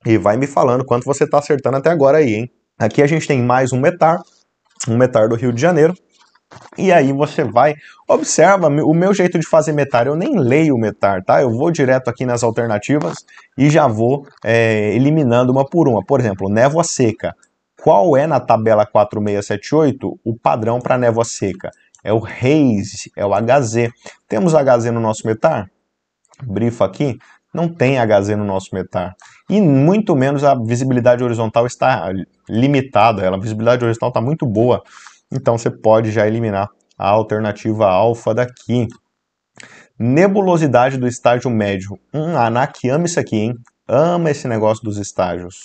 e 0.04 0.16
vai 0.16 0.36
me 0.36 0.46
falando 0.46 0.84
quanto 0.84 1.04
você 1.04 1.24
está 1.24 1.38
acertando 1.38 1.76
até 1.76 1.90
agora 1.90 2.18
aí, 2.18 2.34
hein? 2.34 2.50
Aqui 2.78 3.02
a 3.02 3.06
gente 3.06 3.26
tem 3.26 3.42
mais 3.42 3.72
um 3.72 3.80
metar, 3.80 4.18
um 4.88 4.96
metar 4.96 5.28
do 5.28 5.36
Rio 5.36 5.52
de 5.52 5.60
Janeiro, 5.60 5.94
e 6.76 6.92
aí 6.92 7.12
você 7.12 7.44
vai, 7.44 7.74
observa 8.08 8.68
o 8.68 8.94
meu 8.94 9.14
jeito 9.14 9.38
de 9.38 9.46
fazer 9.46 9.72
metar, 9.72 10.06
eu 10.06 10.16
nem 10.16 10.38
leio 10.38 10.76
metar, 10.76 11.22
tá? 11.22 11.42
Eu 11.42 11.50
vou 11.50 11.70
direto 11.70 12.08
aqui 12.08 12.24
nas 12.24 12.42
alternativas 12.42 13.24
e 13.56 13.70
já 13.70 13.86
vou 13.86 14.26
é, 14.44 14.94
eliminando 14.94 15.52
uma 15.52 15.64
por 15.64 15.88
uma. 15.88 16.04
Por 16.04 16.20
exemplo, 16.20 16.48
névoa 16.48 16.84
seca. 16.84 17.34
Qual 17.82 18.16
é 18.16 18.26
na 18.26 18.40
tabela 18.40 18.84
4678 18.84 20.20
o 20.24 20.36
padrão 20.36 20.80
para 20.80 20.98
névoa 20.98 21.24
seca? 21.24 21.70
É 22.02 22.12
o 22.12 22.24
Haze, 22.24 23.10
é 23.16 23.24
o 23.24 23.30
HZ. 23.34 23.90
Temos 24.28 24.54
HZ 24.54 24.86
no 24.92 25.00
nosso 25.00 25.26
metar? 25.26 25.70
Brifa 26.42 26.84
aqui. 26.84 27.18
Não 27.52 27.68
tem 27.68 27.98
HZ 27.98 28.30
no 28.36 28.44
nosso 28.44 28.74
metar. 28.74 29.14
E 29.48 29.60
muito 29.60 30.14
menos 30.14 30.44
a 30.44 30.54
visibilidade 30.54 31.22
horizontal 31.24 31.66
está 31.66 32.10
limitada. 32.48 33.28
A 33.28 33.36
visibilidade 33.36 33.84
horizontal 33.84 34.10
está 34.10 34.20
muito 34.20 34.46
boa. 34.46 34.82
Então 35.32 35.56
você 35.56 35.70
pode 35.70 36.10
já 36.10 36.26
eliminar 36.26 36.68
a 36.98 37.08
alternativa 37.08 37.86
alfa 37.86 38.34
daqui. 38.34 38.86
Nebulosidade 39.98 40.98
do 40.98 41.06
estágio 41.06 41.50
médio. 41.50 41.98
Hum, 42.12 42.36
a 42.36 42.46
ANAC 42.46 42.88
ama 42.88 43.06
isso 43.06 43.20
aqui, 43.20 43.36
hein? 43.36 43.54
Ama 43.88 44.30
esse 44.30 44.48
negócio 44.48 44.82
dos 44.82 44.96
estágios. 44.98 45.56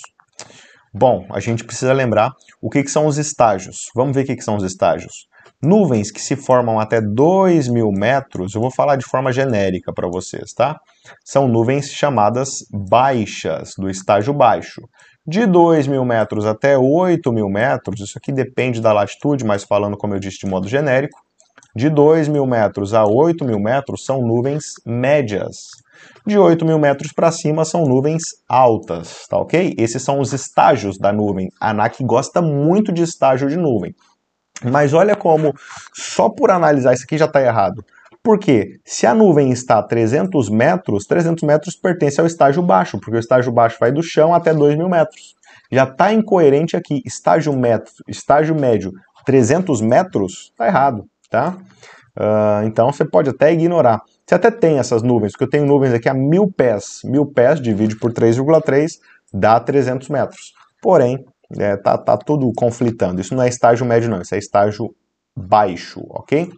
Bom, 0.92 1.26
a 1.30 1.40
gente 1.40 1.64
precisa 1.64 1.92
lembrar 1.92 2.32
o 2.60 2.70
que, 2.70 2.82
que 2.82 2.90
são 2.90 3.06
os 3.06 3.18
estágios. 3.18 3.90
Vamos 3.94 4.14
ver 4.14 4.22
o 4.22 4.26
que, 4.26 4.36
que 4.36 4.44
são 4.44 4.56
os 4.56 4.64
estágios. 4.64 5.26
Nuvens 5.62 6.10
que 6.10 6.20
se 6.20 6.36
formam 6.36 6.78
até 6.78 7.00
2 7.00 7.68
mil 7.68 7.90
metros, 7.90 8.54
eu 8.54 8.60
vou 8.60 8.70
falar 8.70 8.96
de 8.96 9.04
forma 9.04 9.32
genérica 9.32 9.92
para 9.92 10.08
vocês, 10.08 10.52
tá? 10.52 10.78
São 11.24 11.48
nuvens 11.48 11.90
chamadas 11.90 12.58
baixas, 12.70 13.72
do 13.78 13.88
estágio 13.88 14.34
baixo. 14.34 14.82
De 15.28 15.44
2 15.44 15.88
mil 15.88 16.04
metros 16.04 16.46
até 16.46 16.78
8 16.78 17.32
mil 17.32 17.48
metros, 17.48 18.00
isso 18.00 18.16
aqui 18.16 18.30
depende 18.30 18.80
da 18.80 18.92
latitude, 18.92 19.44
mas 19.44 19.64
falando 19.64 19.96
como 19.96 20.14
eu 20.14 20.20
disse 20.20 20.38
de 20.38 20.46
modo 20.46 20.68
genérico, 20.68 21.20
de 21.74 21.90
2 21.90 22.28
mil 22.28 22.46
metros 22.46 22.94
a 22.94 23.04
8 23.04 23.44
mil 23.44 23.58
metros 23.58 24.04
são 24.04 24.22
nuvens 24.22 24.74
médias. 24.86 25.56
De 26.24 26.38
8 26.38 26.64
mil 26.64 26.78
metros 26.78 27.12
para 27.12 27.32
cima 27.32 27.64
são 27.64 27.84
nuvens 27.84 28.22
altas, 28.48 29.26
tá 29.28 29.36
ok? 29.36 29.74
Esses 29.76 30.02
são 30.02 30.20
os 30.20 30.32
estágios 30.32 30.96
da 30.96 31.12
nuvem. 31.12 31.48
A 31.60 31.70
ANAC 31.70 32.04
gosta 32.04 32.40
muito 32.40 32.92
de 32.92 33.02
estágio 33.02 33.48
de 33.48 33.56
nuvem. 33.56 33.94
Mas 34.64 34.94
olha 34.94 35.16
como, 35.16 35.52
só 35.92 36.28
por 36.28 36.50
analisar 36.50 36.94
isso 36.94 37.04
aqui 37.04 37.18
já 37.18 37.26
está 37.26 37.42
errado. 37.42 37.84
Porque 38.26 38.80
se 38.84 39.06
a 39.06 39.14
nuvem 39.14 39.52
está 39.52 39.78
a 39.78 39.82
300 39.84 40.48
metros, 40.48 41.06
300 41.06 41.44
metros 41.44 41.76
pertence 41.76 42.20
ao 42.20 42.26
estágio 42.26 42.60
baixo, 42.60 42.98
porque 42.98 43.16
o 43.16 43.20
estágio 43.20 43.52
baixo 43.52 43.76
vai 43.78 43.92
do 43.92 44.02
chão 44.02 44.34
até 44.34 44.52
2 44.52 44.76
mil 44.76 44.88
metros. 44.88 45.36
Já 45.70 45.84
está 45.84 46.12
incoerente 46.12 46.76
aqui, 46.76 47.00
estágio, 47.06 47.56
metro, 47.56 47.92
estágio 48.08 48.52
médio 48.56 48.90
300 49.24 49.80
metros, 49.80 50.50
está 50.50 50.66
errado, 50.66 51.04
tá? 51.30 51.56
Uh, 52.18 52.66
então 52.66 52.90
você 52.90 53.04
pode 53.04 53.30
até 53.30 53.52
ignorar. 53.52 54.02
Você 54.26 54.34
até 54.34 54.50
tem 54.50 54.80
essas 54.80 55.04
nuvens, 55.04 55.30
porque 55.30 55.44
eu 55.44 55.50
tenho 55.50 55.64
nuvens 55.64 55.94
aqui 55.94 56.08
a 56.08 56.14
mil 56.14 56.50
pés. 56.50 57.02
Mil 57.04 57.26
pés 57.26 57.60
divide 57.60 57.94
por 57.94 58.12
3,3 58.12 58.94
dá 59.32 59.60
300 59.60 60.08
metros. 60.08 60.52
Porém, 60.82 61.24
é, 61.56 61.76
tá, 61.76 61.96
tá 61.96 62.16
tudo 62.16 62.52
conflitando. 62.56 63.20
Isso 63.20 63.36
não 63.36 63.44
é 63.44 63.48
estágio 63.48 63.86
médio 63.86 64.10
não, 64.10 64.20
isso 64.20 64.34
é 64.34 64.38
estágio 64.38 64.92
baixo, 65.36 66.02
ok? 66.10 66.50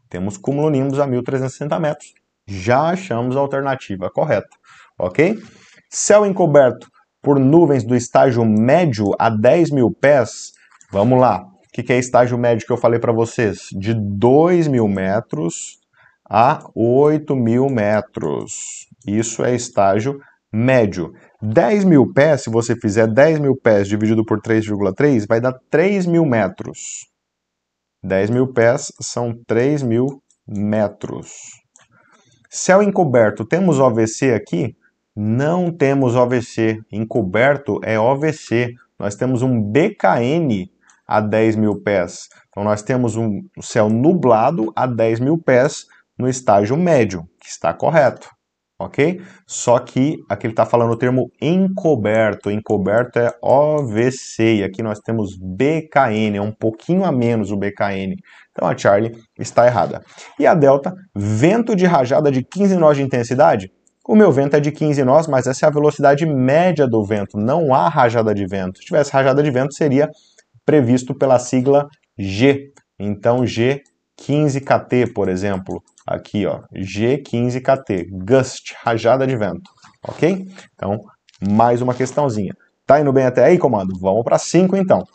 Temos 0.10 0.38
cumulonimbus 0.38 1.00
a 1.00 1.08
1.360 1.08 1.80
metros. 1.80 2.14
Já 2.46 2.90
achamos 2.90 3.36
a 3.36 3.40
alternativa 3.40 4.12
correta, 4.12 4.56
ok? 4.98 5.38
Céu 5.90 6.26
encoberto 6.26 6.88
por 7.22 7.40
nuvens 7.40 7.84
do 7.84 7.96
estágio 7.96 8.46
médio 8.46 9.12
a 9.18 9.30
10 9.30 9.72
mil 9.72 9.90
pés. 9.92 10.52
Vamos 10.92 11.20
lá 11.20 11.46
que, 11.78 11.84
que 11.84 11.94
é 11.94 12.00
estágio 12.00 12.40
médio 12.40 12.66
que 12.66 12.74
eu 12.74 12.78
falei 12.78 13.00
para 13.00 13.14
vocês? 13.14 13.68
De 13.72 13.94
2 13.94 14.68
mil 14.68 14.88
metros 14.88 15.78
a 16.28 16.68
8 16.74 17.36
mil 17.36 17.70
metros. 17.70 18.88
Isso 19.06 19.46
é 19.46 19.54
estágio 19.54 20.20
médio. 20.52 21.14
10 21.40 21.84
mil 21.84 22.12
pés, 22.12 22.42
se 22.42 22.50
você 22.50 22.76
fizer 22.76 23.06
10 23.06 23.38
mil 23.40 23.56
pés 23.56 23.88
dividido 23.88 24.26
por 24.26 24.42
3,3, 24.42 25.28
vai 25.28 25.40
dar 25.40 25.54
3 25.70 26.08
mil 26.08 26.26
metros. 26.26 27.08
10 28.04 28.32
mil 28.32 28.52
pés 28.52 28.92
são 29.00 29.40
3 29.46 29.84
mil 29.84 30.20
metros. 30.48 31.30
Céu 32.50 32.82
encoberto, 32.82 33.46
temos 33.46 33.80
OVC 33.80 34.34
aqui? 34.34 34.76
Não 35.16 35.72
temos 35.72 36.16
OVC. 36.16 36.80
Encoberto 36.92 37.80
é 37.84 38.00
OVC. 38.00 38.74
Nós 38.98 39.14
temos 39.16 39.44
um 39.44 39.62
BKN 39.62 40.72
a 41.08 41.22
10 41.22 41.56
mil 41.56 41.82
pés. 41.82 42.28
Então 42.50 42.64
nós 42.64 42.82
temos 42.82 43.16
um 43.16 43.42
céu 43.62 43.90
nublado 43.90 44.72
a 44.76 44.86
10 44.86 45.20
mil 45.20 45.38
pés 45.38 45.86
no 46.18 46.28
estágio 46.28 46.76
médio, 46.76 47.24
que 47.40 47.48
está 47.48 47.74
correto 47.74 48.28
ok? 48.80 49.22
Só 49.46 49.80
que 49.80 50.18
aqui 50.30 50.46
ele 50.46 50.54
está 50.54 50.66
falando 50.66 50.92
o 50.92 50.98
termo 50.98 51.32
encoberto, 51.42 52.52
encoberto 52.52 53.20
é 53.20 53.34
OVC, 53.42 54.58
e 54.58 54.64
aqui 54.64 54.84
nós 54.84 55.00
temos 55.00 55.36
BKN, 55.38 56.38
é 56.38 56.42
um 56.42 56.52
pouquinho 56.52 57.04
a 57.04 57.12
menos 57.12 57.52
o 57.52 57.58
BKN. 57.58 58.16
Então 58.52 58.68
a 58.68 58.78
Charlie 58.78 59.16
está 59.40 59.66
errada. 59.66 60.02
E 60.40 60.46
a 60.46 60.54
Delta, 60.54 60.94
vento 61.16 61.76
de 61.76 61.86
rajada 61.86 62.32
de 62.32 62.44
15 62.44 62.76
nós 62.78 62.98
de 62.98 63.04
intensidade? 63.04 63.72
O 64.08 64.16
meu 64.16 64.32
vento 64.32 64.56
é 64.56 64.60
de 64.60 64.72
15 64.72 65.04
nós, 65.04 65.28
mas 65.28 65.48
essa 65.48 65.66
é 65.66 65.68
a 65.68 65.72
velocidade 65.72 66.26
média 66.26 66.88
do 66.88 67.04
vento, 67.04 67.38
não 67.38 67.74
há 67.74 67.90
rajada 67.90 68.34
de 68.34 68.46
vento. 68.46 68.80
Se 68.80 68.86
tivesse 68.86 69.12
rajada 69.12 69.44
de 69.44 69.52
vento, 69.52 69.74
seria 69.74 70.10
previsto 70.68 71.16
pela 71.16 71.40
sigla 71.40 71.88
G. 72.20 72.74
Então 73.00 73.48
G 73.48 73.82
15kt, 74.22 75.14
por 75.14 75.30
exemplo, 75.30 75.82
aqui, 76.06 76.46
ó, 76.46 76.64
G15KT, 76.76 78.10
gust, 78.12 78.76
rajada 78.84 79.26
de 79.26 79.38
vento, 79.38 79.72
ok? 80.08 80.46
Então, 80.74 81.00
mais 81.48 81.82
uma 81.82 81.94
questãozinha. 81.94 82.54
Tá 82.86 83.00
indo 83.00 83.14
bem 83.14 83.26
até 83.26 83.46
aí, 83.46 83.58
comando? 83.58 83.98
Vamos 84.00 84.24
para 84.24 84.38
5, 84.40 84.76
então. 84.76 85.06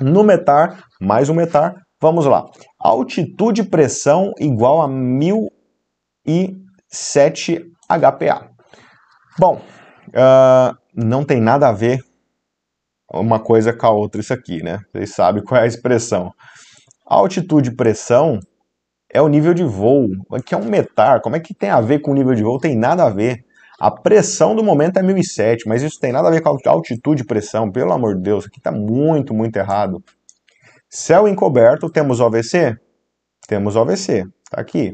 No 0.00 0.22
metar, 0.22 0.84
mais 1.00 1.28
um 1.28 1.34
metar, 1.34 1.74
vamos 2.00 2.24
lá. 2.26 2.46
Altitude 2.78 3.64
pressão 3.64 4.32
igual 4.38 4.80
a 4.82 4.88
1007 4.88 7.64
HPA. 7.88 8.48
Bom, 9.38 9.60
uh, 10.08 10.76
não 10.94 11.24
tem 11.24 11.40
nada 11.40 11.68
a 11.68 11.72
ver 11.72 12.04
uma 13.12 13.38
coisa 13.40 13.72
com 13.72 13.86
a 13.86 13.90
outra 13.90 14.20
isso 14.20 14.32
aqui, 14.32 14.62
né? 14.62 14.78
Vocês 14.92 15.14
sabem 15.14 15.42
qual 15.42 15.60
é 15.60 15.64
a 15.64 15.66
expressão. 15.66 16.32
Altitude 17.06 17.74
pressão 17.74 18.38
é 19.12 19.20
o 19.20 19.28
nível 19.28 19.52
de 19.52 19.64
voo, 19.64 20.08
que 20.46 20.54
é 20.54 20.58
um 20.58 20.64
metar. 20.64 21.20
Como 21.20 21.36
é 21.36 21.40
que 21.40 21.54
tem 21.54 21.70
a 21.70 21.80
ver 21.80 22.00
com 22.00 22.12
o 22.12 22.14
nível 22.14 22.34
de 22.34 22.42
voo? 22.42 22.58
Tem 22.58 22.76
nada 22.76 23.04
a 23.04 23.10
ver. 23.10 23.44
A 23.78 23.90
pressão 23.90 24.54
do 24.54 24.62
momento 24.62 24.98
é 24.98 25.02
1007, 25.02 25.68
mas 25.68 25.82
isso 25.82 25.98
tem 26.00 26.12
nada 26.12 26.28
a 26.28 26.30
ver 26.30 26.40
com 26.40 26.48
a 26.48 26.70
altitude 26.70 27.22
e 27.22 27.26
pressão. 27.26 27.70
Pelo 27.70 27.92
amor 27.92 28.16
de 28.16 28.22
Deus, 28.22 28.46
aqui 28.46 28.58
está 28.58 28.70
muito, 28.70 29.34
muito 29.34 29.56
errado. 29.56 30.02
Céu 30.88 31.26
encoberto, 31.26 31.90
temos 31.90 32.20
OVC? 32.20 32.76
Temos 33.48 33.76
OVC, 33.76 34.24
tá 34.50 34.60
aqui. 34.60 34.92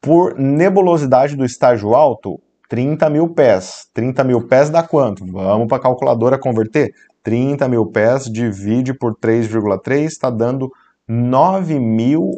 Por 0.00 0.38
nebulosidade 0.38 1.36
do 1.36 1.44
estágio 1.44 1.94
alto, 1.94 2.40
30 2.68 3.08
mil 3.08 3.32
pés. 3.32 3.86
30 3.94 4.24
mil 4.24 4.46
pés 4.46 4.68
dá 4.68 4.82
quanto? 4.82 5.24
Vamos 5.24 5.68
para 5.68 5.78
a 5.78 5.80
calculadora 5.80 6.38
converter. 6.38 6.92
30 7.22 7.68
mil 7.68 7.86
pés 7.86 8.24
divide 8.24 8.92
por 8.92 9.14
3,3 9.16 10.06
está 10.06 10.30
dando 10.30 10.70
9 11.08 11.78
mil 11.78 12.30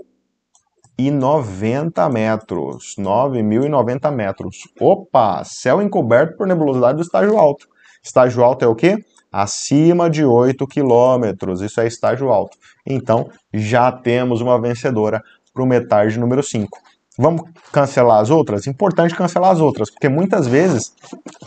e 0.99 1.11
90 1.11 2.09
metros. 2.09 2.95
9.090 2.99 4.13
metros. 4.13 4.57
Opa! 4.81 5.43
Céu 5.45 5.83
encoberto 5.83 6.37
por 6.37 6.47
nebulosidade 6.47 6.97
do 6.97 7.03
estágio 7.03 7.37
alto. 7.39 7.67
Estágio 8.03 8.45
alto 8.45 8.65
é 8.65 8.69
o 8.69 8.75
quê? 8.75 8.97
Acima 9.33 10.09
de 10.09 10.25
8 10.25 10.67
quilômetros. 10.67 11.61
Isso 11.61 11.81
é 11.81 11.87
estágio 11.87 12.31
alto. 12.31 12.57
Então, 12.87 13.29
já 13.53 13.91
temos 13.91 14.41
uma 14.41 14.61
vencedora 14.61 15.21
para 15.53 15.63
o 15.63 15.67
metade 15.67 16.19
número 16.19 16.43
5. 16.43 16.79
Vamos 17.17 17.43
cancelar 17.73 18.21
as 18.21 18.29
outras? 18.29 18.67
Importante 18.67 19.15
cancelar 19.15 19.53
as 19.53 19.61
outras, 19.61 19.89
porque 19.89 20.09
muitas 20.09 20.49
vezes, 20.49 20.93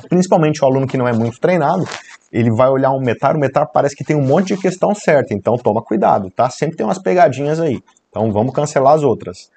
principalmente 0.08 0.64
o 0.64 0.66
aluno 0.66 0.88
que 0.88 0.98
não 0.98 1.08
é 1.08 1.12
muito 1.12 1.40
treinado, 1.42 1.84
ele 2.32 2.50
vai 2.52 2.70
olhar 2.70 2.92
um 2.92 3.02
metar, 3.02 3.36
o 3.36 3.40
metar 3.40 3.66
parece 3.66 3.94
que 3.94 4.04
tem 4.04 4.16
um 4.16 4.26
monte 4.26 4.56
de 4.56 4.62
questão 4.62 4.96
certa, 4.96 5.34
então 5.34 5.58
toma 5.58 5.82
cuidado, 5.82 6.32
tá? 6.32 6.50
Sempre 6.50 6.78
tem 6.78 6.86
umas 6.86 7.02
pegadinhas 7.02 7.60
aí. 7.60 7.82
Então 8.10 8.32
vamos 8.32 8.54
cancelar 8.54 8.94
as 8.94 9.04
outras. 9.04 9.50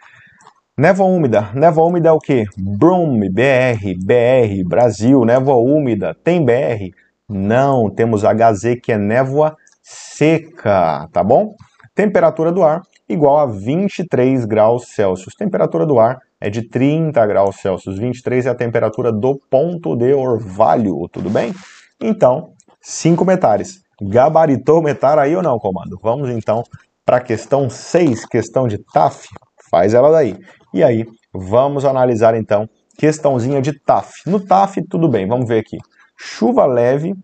Névoa 0.77 1.07
úmida. 1.07 1.51
Névoa 1.55 1.87
úmida 1.87 2.09
é 2.09 2.13
o 2.13 2.19
quê? 2.19 2.45
Brum, 2.59 3.21
BR, 3.31 3.95
BR, 4.03 4.69
Brasil, 4.69 5.25
névoa 5.25 5.57
úmida. 5.57 6.17
Tem 6.25 6.45
BR? 6.45 6.91
Não, 7.29 7.89
temos 7.89 8.25
HZ 8.25 8.81
que 8.83 8.91
é 8.91 8.99
névoa 8.99 9.57
seca, 9.81 11.07
tá 11.13 11.23
bom? 11.23 11.55
Temperatura 11.95 12.51
do 12.51 12.65
ar 12.65 12.83
igual 13.13 13.39
a 13.39 13.47
23 13.47 14.45
graus 14.45 14.89
Celsius. 14.89 15.35
Temperatura 15.35 15.85
do 15.85 15.99
ar 15.99 16.21
é 16.41 16.49
de 16.49 16.69
30 16.69 17.27
graus 17.27 17.57
Celsius. 17.57 17.99
23 17.99 18.47
é 18.47 18.51
a 18.51 18.55
temperatura 18.55 19.13
do 19.13 19.39
ponto 19.51 19.97
de 19.97 20.15
orvalho, 20.15 21.09
tudo 21.13 21.29
bem? 21.29 21.53
Então, 22.01 22.53
5 22.81 23.25
metares. 23.25 23.83
Gabaritou 24.01 24.81
metar 24.81 25.19
aí 25.19 25.37
ou 25.37 25.43
não, 25.43 25.59
comando? 25.59 25.99
Vamos 26.03 26.31
então 26.31 26.63
para 27.05 27.17
a 27.17 27.21
questão 27.21 27.69
6, 27.69 28.25
questão 28.27 28.69
de 28.69 28.79
TAF, 28.79 29.27
faz 29.71 29.93
ela 29.93 30.11
daí. 30.11 30.37
E 30.73 30.83
aí, 30.83 31.05
vamos 31.35 31.85
analisar 31.85 32.35
então 32.35 32.69
questãozinha 32.97 33.61
de 33.61 33.73
TAF. 33.81 34.13
No 34.27 34.39
TAF, 34.39 34.81
tudo 34.89 35.09
bem, 35.09 35.27
vamos 35.27 35.49
ver 35.49 35.59
aqui. 35.59 35.79
Chuva 36.17 36.67
leve 36.67 37.15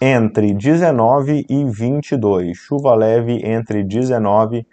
entre 0.00 0.52
19 0.52 1.46
e 1.48 1.64
22. 1.64 2.56
Chuva 2.58 2.94
leve 2.94 3.40
entre 3.44 3.82
19 3.82 4.58
e 4.58 4.66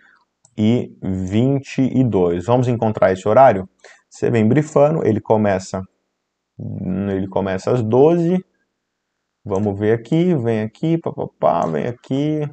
22. 0.58 2.46
Vamos 2.46 2.68
encontrar 2.68 3.12
esse 3.12 3.28
horário? 3.28 3.68
Você 4.10 4.30
vem 4.30 4.48
brifando, 4.48 5.06
ele 5.06 5.20
começa 5.20 5.82
ele 6.58 7.28
começa 7.28 7.72
às 7.72 7.84
12. 7.84 8.44
Vamos 9.44 9.78
ver 9.78 9.94
aqui, 9.94 10.34
vem 10.36 10.62
aqui, 10.62 10.98
papapá, 10.98 11.66
vem 11.68 11.86
aqui, 11.86 12.50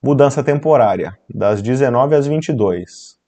Mudança 0.00 0.44
temporária, 0.44 1.18
das 1.28 1.60
19 1.60 2.14
às 2.14 2.24
22. 2.24 3.18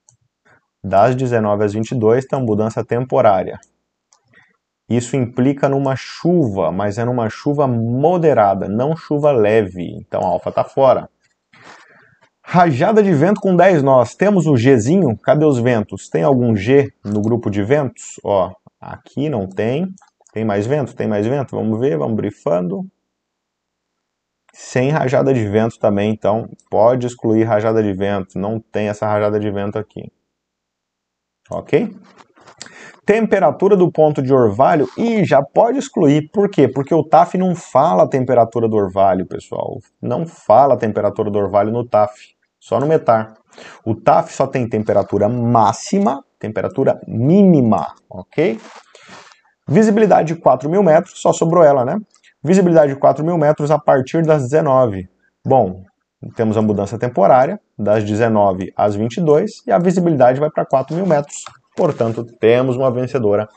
Das 0.84 1.16
19 1.16 1.64
às 1.64 1.72
22 1.72 2.24
tem 2.26 2.40
mudança 2.40 2.84
temporária. 2.84 3.58
Isso 4.88 5.16
implica 5.16 5.68
numa 5.68 5.96
chuva, 5.96 6.70
mas 6.70 6.96
é 6.96 7.04
numa 7.04 7.28
chuva 7.28 7.66
moderada, 7.66 8.68
não 8.68 8.96
chuva 8.96 9.32
leve. 9.32 9.96
Então 9.96 10.20
a 10.22 10.28
alfa 10.28 10.50
está 10.50 10.62
fora. 10.62 11.10
Rajada 12.52 13.00
de 13.00 13.14
vento 13.14 13.40
com 13.40 13.54
10 13.54 13.80
nós. 13.80 14.16
Temos 14.16 14.44
o 14.44 14.56
Gzinho? 14.56 15.16
Cadê 15.22 15.46
os 15.46 15.60
ventos? 15.60 16.08
Tem 16.08 16.24
algum 16.24 16.56
G 16.56 16.88
no 17.04 17.22
grupo 17.22 17.48
de 17.48 17.62
ventos? 17.62 18.16
Ó, 18.24 18.50
aqui 18.80 19.28
não 19.28 19.46
tem. 19.46 19.86
Tem 20.32 20.44
mais 20.44 20.66
vento? 20.66 20.92
Tem 20.96 21.06
mais 21.06 21.24
vento? 21.24 21.54
Vamos 21.54 21.78
ver, 21.78 21.96
vamos 21.96 22.16
brifando 22.16 22.80
sem 24.52 24.90
rajada 24.90 25.32
de 25.32 25.46
vento 25.46 25.78
também, 25.78 26.10
então 26.10 26.48
pode 26.68 27.06
excluir 27.06 27.44
rajada 27.44 27.80
de 27.80 27.92
vento, 27.92 28.36
não 28.36 28.58
tem 28.58 28.88
essa 28.88 29.06
rajada 29.06 29.38
de 29.38 29.48
vento 29.48 29.78
aqui. 29.78 30.10
Ok? 31.52 31.96
Temperatura 33.06 33.76
do 33.76 33.92
ponto 33.92 34.20
de 34.20 34.34
orvalho, 34.34 34.88
e 34.98 35.24
já 35.24 35.40
pode 35.40 35.78
excluir, 35.78 36.28
por 36.32 36.50
quê? 36.50 36.66
Porque 36.66 36.92
o 36.92 37.04
TAF 37.04 37.38
não 37.38 37.54
fala 37.54 38.02
a 38.02 38.08
temperatura 38.08 38.68
do 38.68 38.74
orvalho, 38.74 39.24
pessoal. 39.24 39.78
Não 40.02 40.26
fala 40.26 40.74
a 40.74 40.76
temperatura 40.76 41.30
do 41.30 41.38
orvalho 41.38 41.70
no 41.70 41.86
TAF, 41.86 42.12
só 42.61 42.79
no 42.79 42.87
METAR. 42.87 43.35
O 43.85 43.94
TAF 43.94 44.33
só 44.33 44.46
tem 44.46 44.68
temperatura 44.68 45.29
máxima, 45.29 46.23
temperatura 46.38 47.01
mínima, 47.09 47.94
ok? 48.09 48.61
Visibilidade 49.66 50.35
de 50.35 50.40
4 50.40 50.68
mil 50.68 50.83
metros, 50.83 51.20
só 51.20 51.33
sobrou 51.33 51.64
ela, 51.64 51.85
né? 51.85 51.96
Visibilidade 52.42 52.94
de 52.94 52.99
4 52.99 53.25
mil 53.25 53.38
metros 53.38 53.70
a 53.70 53.79
partir 53.79 54.23
das 54.23 54.42
19. 54.42 55.09
Bom, 55.44 55.83
temos 56.37 56.57
a 56.57 56.62
mudança 56.62 56.99
temporária 56.99 57.59
das 57.79 58.05
19 58.05 58.73
às 58.77 58.94
22 58.94 59.66
e 59.66 59.73
a 59.73 59.79
visibilidade 59.79 60.38
vai 60.38 60.51
para 60.51 60.66
4 60.66 60.94
mil 60.94 61.07
metros. 61.07 61.44
Portanto, 61.77 62.25
temos 62.38 62.77
uma 62.77 62.90
vencedora 62.90 63.49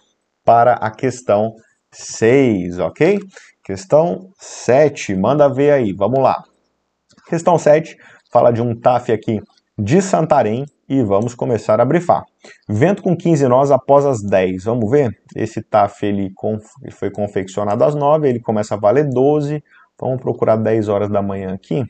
para 0.45 0.73
a 0.73 0.91
questão 0.91 1.53
6, 1.91 2.79
ok? 2.79 3.19
Questão 3.63 4.29
7, 4.37 5.15
manda 5.15 5.47
ver 5.47 5.71
aí, 5.71 5.93
vamos 5.93 6.19
lá. 6.19 6.43
Questão 7.27 7.57
7 7.57 7.97
fala 8.33 8.51
de 8.51 8.63
um 8.63 8.75
TAF 8.75 9.11
aqui 9.11 9.39
de 9.77 10.01
Santarém 10.01 10.65
e 10.89 11.03
vamos 11.03 11.35
começar 11.35 11.79
a 11.79 11.85
brifar. 11.85 12.25
Vento 12.67 13.03
com 13.03 13.15
15 13.15 13.47
nós 13.47 13.69
após 13.69 14.07
as 14.07 14.23
10. 14.23 14.63
Vamos 14.63 14.89
ver? 14.89 15.15
Esse 15.35 15.61
TAF 15.61 16.03
ele 16.03 16.33
foi 16.91 17.11
confeccionado 17.11 17.83
às 17.83 17.93
9, 17.93 18.27
ele 18.27 18.39
começa 18.39 18.73
a 18.73 18.77
valer 18.77 19.07
12. 19.07 19.63
Vamos 20.01 20.19
procurar 20.19 20.55
10 20.55 20.89
horas 20.89 21.09
da 21.09 21.21
manhã 21.21 21.53
aqui. 21.53 21.85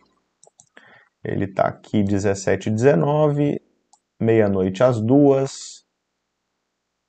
Ele 1.23 1.45
está 1.45 1.63
aqui 1.63 2.03
17 2.03 2.69
19, 2.69 3.62
meia-noite 4.19 4.84
às 4.84 4.99
2, 4.99 5.86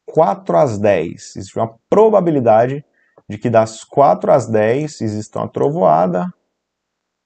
4 0.07 0.57
às 0.57 0.79
10. 0.79 1.37
Existe 1.37 1.59
uma 1.59 1.75
probabilidade 1.91 2.85
de 3.29 3.37
que 3.37 3.51
das 3.51 3.83
4 3.83 4.31
às 4.31 4.47
10 4.47 5.01
exista 5.01 5.41
uma 5.41 5.49
trovoada. 5.49 6.33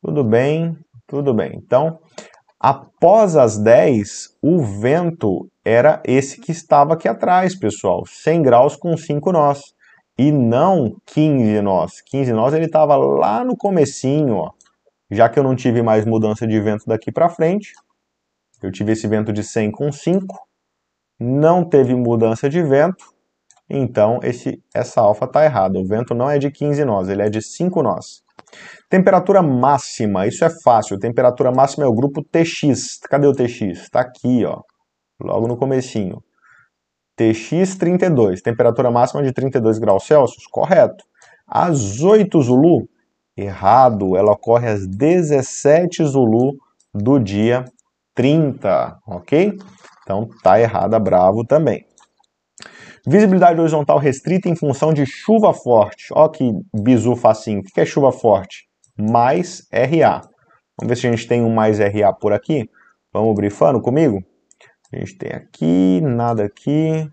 Tudo 0.02 0.24
bem, 0.24 0.74
tudo 1.08 1.34
bem. 1.34 1.52
Então, 1.56 1.98
Após 2.60 3.36
as 3.36 3.56
10, 3.56 4.36
o 4.42 4.60
vento 4.60 5.48
era 5.64 6.02
esse 6.04 6.40
que 6.40 6.50
estava 6.50 6.94
aqui 6.94 7.06
atrás, 7.06 7.54
pessoal, 7.54 8.04
100 8.04 8.42
graus 8.42 8.74
com 8.74 8.96
5 8.96 9.30
nós. 9.30 9.76
e 10.20 10.32
não 10.32 10.96
15 11.06 11.60
nós. 11.62 12.00
15 12.00 12.32
nós 12.32 12.52
ele 12.52 12.64
estava 12.64 12.96
lá 12.96 13.44
no 13.44 13.56
comecinho, 13.56 14.34
ó. 14.34 14.50
Já 15.08 15.28
que 15.28 15.38
eu 15.38 15.44
não 15.44 15.54
tive 15.54 15.80
mais 15.80 16.04
mudança 16.04 16.44
de 16.44 16.60
vento 16.60 16.84
daqui 16.86 17.12
para 17.12 17.28
frente, 17.28 17.72
eu 18.60 18.72
tive 18.72 18.90
esse 18.92 19.06
vento 19.06 19.32
de 19.32 19.44
100 19.44 19.70
com 19.70 19.92
5, 19.92 20.26
não 21.20 21.64
teve 21.64 21.94
mudança 21.94 22.48
de 22.50 22.60
vento, 22.60 23.04
então 23.70 24.18
esse, 24.24 24.60
essa 24.74 25.00
alfa 25.00 25.26
está 25.26 25.44
errada. 25.44 25.78
O 25.78 25.86
vento 25.86 26.12
não 26.16 26.28
é 26.28 26.36
de 26.36 26.50
15 26.50 26.84
nós, 26.84 27.08
ele 27.08 27.22
é 27.22 27.30
de 27.30 27.40
5 27.40 27.80
nós. 27.80 28.24
Temperatura 28.88 29.42
máxima, 29.42 30.26
isso 30.26 30.44
é 30.44 30.50
fácil. 30.62 30.98
Temperatura 30.98 31.52
máxima 31.52 31.84
é 31.84 31.88
o 31.88 31.94
grupo 31.94 32.22
TX. 32.22 32.98
Cadê 33.08 33.26
o 33.26 33.32
TX? 33.32 33.82
Está 33.82 34.00
aqui, 34.00 34.44
ó, 34.44 34.60
logo 35.20 35.46
no 35.46 35.56
comecinho. 35.56 36.22
TX 37.16 37.76
32, 37.76 38.40
temperatura 38.40 38.90
máxima 38.90 39.22
de 39.22 39.32
32 39.32 39.78
graus 39.78 40.06
Celsius, 40.06 40.46
correto. 40.46 41.04
Às 41.46 42.00
8 42.00 42.40
Zulu, 42.40 42.88
errado, 43.36 44.16
ela 44.16 44.32
ocorre 44.32 44.68
às 44.68 44.86
17 44.86 46.04
Zulu 46.04 46.56
do 46.94 47.18
dia 47.18 47.64
30, 48.14 48.98
ok? 49.06 49.58
Então 50.02 50.28
tá 50.42 50.60
errada, 50.60 50.98
bravo 50.98 51.44
também. 51.44 51.87
Visibilidade 53.06 53.60
horizontal 53.60 53.98
restrita 53.98 54.48
em 54.48 54.56
função 54.56 54.92
de 54.92 55.06
chuva 55.06 55.52
forte. 55.52 56.06
Ó 56.12 56.28
que 56.28 56.52
bizu 56.72 57.16
facinho. 57.16 57.60
O 57.60 57.62
que 57.62 57.80
é 57.80 57.84
chuva 57.84 58.12
forte? 58.12 58.68
Mais 58.96 59.66
RA. 59.72 60.22
Vamos 60.78 60.88
ver 60.88 60.96
se 60.96 61.06
a 61.06 61.10
gente 61.10 61.26
tem 61.26 61.42
um 61.42 61.52
mais 61.52 61.78
RA 61.78 62.12
por 62.12 62.32
aqui. 62.32 62.68
Vamos 63.12 63.34
brifando 63.34 63.80
comigo? 63.80 64.22
A 64.92 64.98
gente 64.98 65.16
tem 65.16 65.32
aqui, 65.32 66.00
nada 66.02 66.44
aqui. 66.44 67.08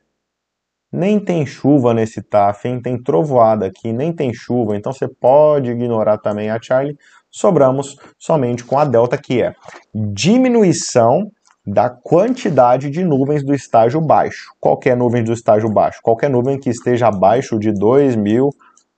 Nem 0.91 1.19
tem 1.19 1.45
chuva 1.45 1.93
nesse 1.93 2.21
TAF, 2.21 2.67
hein? 2.67 2.81
Tem 2.81 3.01
trovoada 3.01 3.65
aqui, 3.65 3.91
nem 3.91 4.13
tem 4.13 4.33
chuva. 4.33 4.77
Então 4.77 4.93
você 4.93 5.07
pode 5.07 5.71
ignorar 5.71 6.17
também 6.17 6.49
a 6.49 6.61
Charlie. 6.61 6.97
Sobramos 7.29 7.97
somente 8.17 8.63
com 8.63 8.79
a 8.79 8.85
delta, 8.85 9.17
que 9.17 9.41
é 9.41 9.53
diminuição 9.93 11.29
da 11.65 11.89
quantidade 11.89 12.89
de 12.89 13.03
nuvens 13.03 13.43
do 13.43 13.53
estágio 13.53 13.99
baixo. 13.99 14.51
Qualquer 14.59 14.95
nuvem 14.95 15.23
do 15.23 15.33
estágio 15.33 15.69
baixo? 15.69 15.99
Qualquer 16.03 16.29
nuvem 16.29 16.59
que 16.59 16.69
esteja 16.69 17.07
abaixo 17.07 17.57
de 17.57 17.71
2 17.71 18.15
mil 18.15 18.49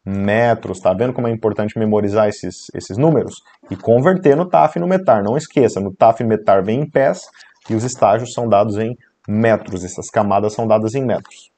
metros. 0.06 0.80
Tá 0.80 0.94
vendo 0.94 1.14
como 1.14 1.28
é 1.28 1.32
importante 1.32 1.78
memorizar 1.78 2.28
esses, 2.28 2.68
esses 2.74 2.98
números? 2.98 3.36
E 3.72 3.76
converter 3.76 4.36
no 4.36 4.48
TAF 4.48 4.78
e 4.78 4.82
no 4.82 4.88
METAR. 4.88 5.24
Não 5.24 5.38
esqueça, 5.38 5.80
no 5.80 5.94
TAF 5.94 6.22
e 6.22 6.28
METAR 6.28 6.64
vem 6.64 6.82
em 6.82 6.90
pés 6.90 7.22
e 7.70 7.76
os 7.76 7.84
estágios 7.84 8.34
são 8.34 8.48
dados 8.48 8.78
em 8.78 8.96
metros. 9.28 9.84
Essas 9.84 10.10
camadas 10.10 10.54
são 10.54 10.68
dadas 10.68 10.94
em 10.94 11.06
metros. 11.06 11.52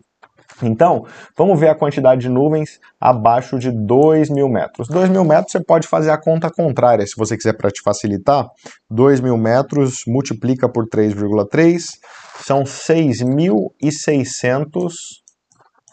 Então, 0.62 1.06
vamos 1.38 1.58
ver 1.60 1.70
a 1.70 1.76
quantidade 1.76 2.22
de 2.22 2.30
nuvens 2.30 2.80
abaixo 3.00 3.58
de 3.58 3.72
2 3.72 4.30
mil 4.30 4.50
metros. 4.50 4.88
2 4.88 5.10
mil 5.10 5.24
metros 5.24 5.54
você 5.54 5.64
pode 5.64 5.88
fazer 5.88 6.12
a 6.12 6.18
conta 6.18 6.50
contrária, 6.50 7.08
se 7.08 7.16
você 7.16 7.38
quiser 7.38 7.54
para 7.54 7.72
te 7.72 7.82
facilitar. 7.82 8.46
2 8.90 9.22
mil 9.22 9.38
metros 9.38 10.04
multiplica 10.06 10.68
por 10.68 10.86
3,3, 10.88 11.98
são 12.44 12.64
6.600 12.64 14.92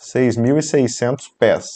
6.600 0.06 1.24
pés. 1.38 1.66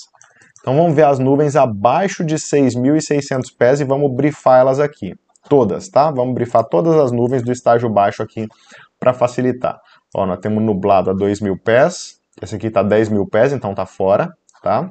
Então 0.61 0.77
vamos 0.77 0.95
ver 0.95 1.05
as 1.05 1.19
nuvens 1.19 1.57
abaixo 1.57 2.25
de 2.25 2.37
6.600 2.37 3.47
pés 3.59 3.81
e 3.81 3.85
vamos 3.85 4.15
brifar 4.15 4.61
elas 4.61 4.79
aqui. 4.79 5.15
Todas, 5.49 5.89
tá? 5.89 6.11
Vamos 6.11 6.35
brifar 6.35 6.65
todas 6.65 6.95
as 6.97 7.11
nuvens 7.11 7.43
do 7.43 7.51
estágio 7.51 7.89
baixo 7.89 8.23
aqui 8.23 8.47
para 8.99 9.15
facilitar. 9.15 9.81
Ó, 10.15 10.27
nós 10.27 10.39
temos 10.39 10.63
nublado 10.63 11.11
a 11.11 11.15
2.000 11.15 11.59
pés, 11.65 12.20
esse 12.41 12.55
aqui 12.55 12.69
está 12.69 12.83
10 12.83 13.11
mil 13.11 13.27
pés, 13.27 13.53
então 13.53 13.71
está 13.71 13.85
fora, 13.87 14.33
tá? 14.63 14.91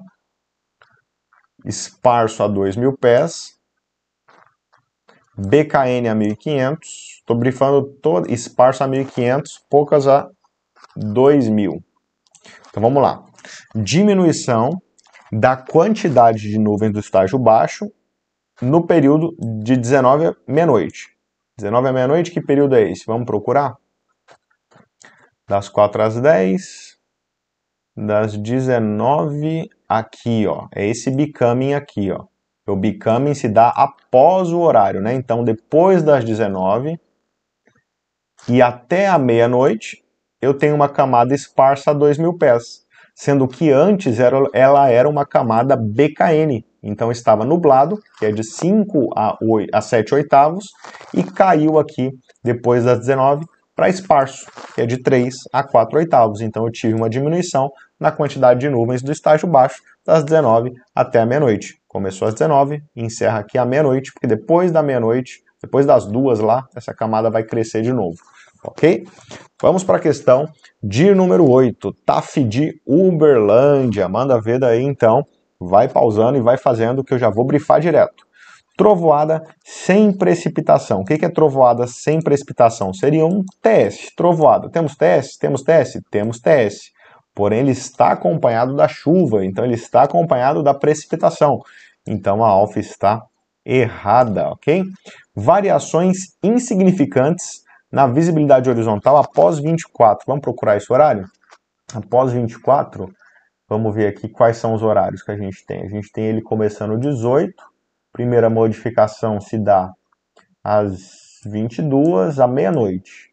Esparso 1.65 2.43
a 2.43 2.47
2 2.47 2.75
mil 2.75 2.97
pés. 2.97 3.57
BKN 5.37 6.09
a 6.09 6.15
1500. 6.15 7.19
Estou 7.19 7.37
brifando 7.37 7.83
todo, 8.01 8.31
esparso 8.31 8.83
a 8.83 8.87
1500, 8.87 9.65
poucas 9.69 10.07
a 10.07 10.29
2000. 10.95 11.83
Então 12.69 12.83
vamos 12.83 13.01
lá. 13.01 13.23
Diminuição 13.73 14.69
da 15.31 15.55
quantidade 15.55 16.49
de 16.49 16.57
nuvens 16.57 16.91
do 16.91 16.99
estágio 16.99 17.37
baixo 17.37 17.91
no 18.61 18.85
período 18.85 19.35
de 19.39 19.77
19 19.77 20.27
à 20.27 20.35
meia-noite. 20.47 21.15
19 21.57 21.87
à 21.87 21.93
meia-noite, 21.93 22.31
que 22.31 22.41
período 22.41 22.75
é 22.75 22.89
esse? 22.91 23.05
Vamos 23.05 23.25
procurar? 23.25 23.75
Das 25.47 25.69
4 25.69 26.01
às 26.01 26.19
10, 26.19 26.88
das 28.05 28.37
19 28.37 29.69
aqui, 29.87 30.47
ó. 30.47 30.67
É 30.73 30.85
esse 30.85 31.11
becoming 31.11 31.73
aqui, 31.73 32.11
ó. 32.11 32.25
O 32.67 32.75
becoming 32.75 33.33
se 33.33 33.49
dá 33.49 33.69
após 33.69 34.51
o 34.51 34.59
horário, 34.59 35.01
né? 35.01 35.13
Então, 35.13 35.43
depois 35.43 36.03
das 36.03 36.23
19 36.23 36.99
e 38.47 38.61
até 38.61 39.07
a 39.07 39.17
meia-noite, 39.17 40.03
eu 40.41 40.53
tenho 40.53 40.75
uma 40.75 40.87
camada 40.87 41.33
esparsa 41.33 41.91
a 41.91 41.93
2 41.93 42.17
mil 42.17 42.37
pés. 42.37 42.85
Sendo 43.15 43.47
que 43.47 43.69
antes 43.69 44.19
era, 44.19 44.37
ela 44.53 44.89
era 44.89 45.09
uma 45.09 45.25
camada 45.25 45.75
BKN. 45.75 46.63
Então, 46.81 47.11
estava 47.11 47.43
nublado, 47.43 47.99
que 48.17 48.25
é 48.25 48.31
de 48.31 48.43
5 48.43 49.09
a, 49.13 49.37
8, 49.41 49.69
a 49.73 49.81
7 49.81 50.13
oitavos, 50.13 50.67
e 51.13 51.21
caiu 51.23 51.77
aqui, 51.77 52.11
depois 52.41 52.85
das 52.85 52.99
19, 52.99 53.45
para 53.75 53.89
esparso, 53.89 54.45
que 54.73 54.81
é 54.81 54.85
de 54.85 55.01
3 55.01 55.35
a 55.51 55.63
4 55.63 55.97
oitavos. 55.97 56.39
Então, 56.39 56.65
eu 56.65 56.71
tive 56.71 56.93
uma 56.93 57.09
diminuição 57.09 57.69
na 57.99 58.11
quantidade 58.11 58.59
de 58.59 58.69
nuvens 58.69 59.01
do 59.01 59.11
estágio 59.11 59.47
baixo 59.47 59.81
das 60.05 60.23
19 60.23 60.73
até 60.95 61.19
a 61.19 61.25
meia-noite. 61.25 61.79
Começou 61.87 62.27
às 62.27 62.33
19 62.33 62.81
e 62.95 63.03
encerra 63.03 63.39
aqui 63.39 63.57
à 63.57 63.65
meia-noite, 63.65 64.11
porque 64.13 64.27
depois 64.27 64.71
da 64.71 64.81
meia-noite, 64.81 65.41
depois 65.61 65.85
das 65.85 66.05
duas 66.05 66.39
lá, 66.39 66.65
essa 66.75 66.93
camada 66.93 67.29
vai 67.29 67.43
crescer 67.43 67.81
de 67.81 67.91
novo. 67.91 68.17
Ok? 68.63 69.05
Vamos 69.61 69.83
para 69.83 69.97
a 69.97 70.01
questão 70.01 70.47
de 70.81 71.13
número 71.13 71.49
8, 71.49 71.93
TAF 72.05 72.43
de 72.43 72.79
Uberlândia. 72.85 74.07
Manda 74.07 74.39
ver 74.39 74.59
daí 74.59 74.83
então, 74.83 75.25
vai 75.59 75.87
pausando 75.87 76.37
e 76.37 76.41
vai 76.41 76.57
fazendo 76.57 77.03
que 77.03 77.13
eu 77.13 77.19
já 77.19 77.29
vou 77.29 77.45
brifar 77.45 77.79
direto. 77.79 78.27
Trovoada 78.77 79.43
sem 79.63 80.11
precipitação. 80.11 81.01
O 81.01 81.05
que 81.05 81.25
é 81.25 81.29
trovoada 81.29 81.85
sem 81.85 82.21
precipitação? 82.21 82.93
Seria 82.93 83.25
um 83.25 83.43
teste. 83.61 84.15
Trovoada. 84.15 84.69
Temos 84.69 84.95
teste? 84.95 85.37
Temos 85.37 85.61
teste? 85.61 85.99
Temos 86.09 86.39
teste 86.39 86.93
porém 87.39 87.59
ele 87.59 87.71
está 87.71 88.11
acompanhado 88.11 88.75
da 88.75 88.85
chuva, 88.85 89.45
então 89.45 89.63
ele 89.63 89.75
está 89.75 90.03
acompanhado 90.03 90.61
da 90.61 90.73
precipitação. 90.73 91.61
Então 92.05 92.43
a 92.43 92.49
alfa 92.49 92.81
está 92.81 93.23
errada, 93.65 94.49
ok? 94.49 94.83
Variações 95.33 96.35
insignificantes 96.43 97.63
na 97.89 98.07
visibilidade 98.07 98.69
horizontal 98.69 99.15
após 99.15 99.57
24. 99.57 100.25
Vamos 100.27 100.41
procurar 100.41 100.75
esse 100.75 100.91
horário? 100.91 101.29
Após 101.93 102.33
24, 102.33 103.09
vamos 103.69 103.95
ver 103.95 104.07
aqui 104.07 104.27
quais 104.27 104.57
são 104.57 104.73
os 104.73 104.83
horários 104.83 105.23
que 105.23 105.31
a 105.31 105.37
gente 105.37 105.65
tem. 105.65 105.83
A 105.83 105.87
gente 105.87 106.11
tem 106.11 106.25
ele 106.25 106.41
começando 106.41 106.99
18, 106.99 107.53
primeira 108.11 108.49
modificação 108.49 109.39
se 109.39 109.57
dá 109.57 109.93
às 110.61 111.39
22, 111.45 112.37
à 112.37 112.49
meia-noite 112.49 113.28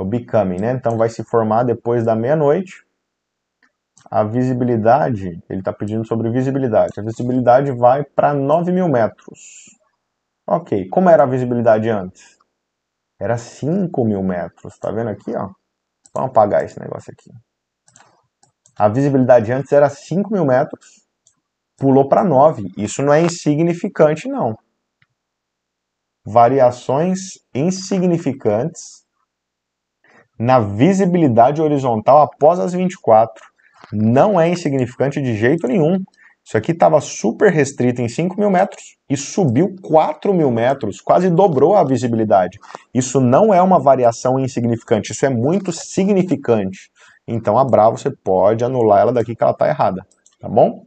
o 0.00 0.04
becoming, 0.04 0.60
né? 0.60 0.72
Então 0.72 0.96
vai 0.96 1.08
se 1.08 1.22
formar 1.22 1.64
depois 1.64 2.04
da 2.04 2.14
meia-noite. 2.16 2.84
A 4.10 4.24
visibilidade, 4.24 5.42
ele 5.48 5.60
está 5.60 5.72
pedindo 5.72 6.06
sobre 6.06 6.30
visibilidade. 6.30 6.98
A 6.98 7.02
visibilidade 7.02 7.70
vai 7.72 8.02
para 8.02 8.32
9 8.32 8.72
mil 8.72 8.88
metros. 8.88 9.78
Ok, 10.46 10.88
como 10.88 11.10
era 11.10 11.24
a 11.24 11.26
visibilidade 11.26 11.88
antes? 11.88 12.38
Era 13.20 13.36
5 13.36 14.04
mil 14.04 14.22
metros, 14.22 14.78
tá 14.78 14.90
vendo 14.90 15.10
aqui, 15.10 15.36
ó? 15.36 15.50
Vamos 16.14 16.30
apagar 16.30 16.64
esse 16.64 16.80
negócio 16.80 17.12
aqui. 17.12 17.30
A 18.76 18.88
visibilidade 18.88 19.52
antes 19.52 19.70
era 19.70 19.88
5 19.90 20.32
mil 20.32 20.44
metros, 20.44 21.04
pulou 21.76 22.08
para 22.08 22.24
9. 22.24 22.72
Isso 22.76 23.02
não 23.02 23.12
é 23.12 23.20
insignificante, 23.20 24.26
não. 24.26 24.58
Variações 26.24 27.38
insignificantes 27.54 29.04
na 30.40 30.58
visibilidade 30.58 31.60
horizontal 31.60 32.22
após 32.22 32.58
as 32.58 32.72
24. 32.72 33.44
Não 33.92 34.40
é 34.40 34.48
insignificante 34.48 35.20
de 35.20 35.36
jeito 35.36 35.68
nenhum. 35.68 35.98
Isso 36.42 36.56
aqui 36.56 36.72
estava 36.72 36.98
super 37.02 37.52
restrito 37.52 38.00
em 38.00 38.08
5 38.08 38.40
mil 38.40 38.50
metros 38.50 38.96
e 39.08 39.18
subiu 39.18 39.76
4 39.82 40.32
mil 40.32 40.50
metros, 40.50 40.98
quase 40.98 41.28
dobrou 41.28 41.76
a 41.76 41.84
visibilidade. 41.84 42.58
Isso 42.94 43.20
não 43.20 43.52
é 43.52 43.60
uma 43.60 43.78
variação 43.78 44.38
insignificante, 44.38 45.12
isso 45.12 45.26
é 45.26 45.28
muito 45.28 45.70
significante. 45.72 46.90
Então 47.28 47.58
a 47.58 47.64
Bravo 47.64 47.98
você 47.98 48.10
pode 48.10 48.64
anular 48.64 49.02
ela 49.02 49.12
daqui 49.12 49.36
que 49.36 49.42
ela 49.42 49.52
está 49.52 49.68
errada, 49.68 50.06
tá 50.40 50.48
bom? 50.48 50.86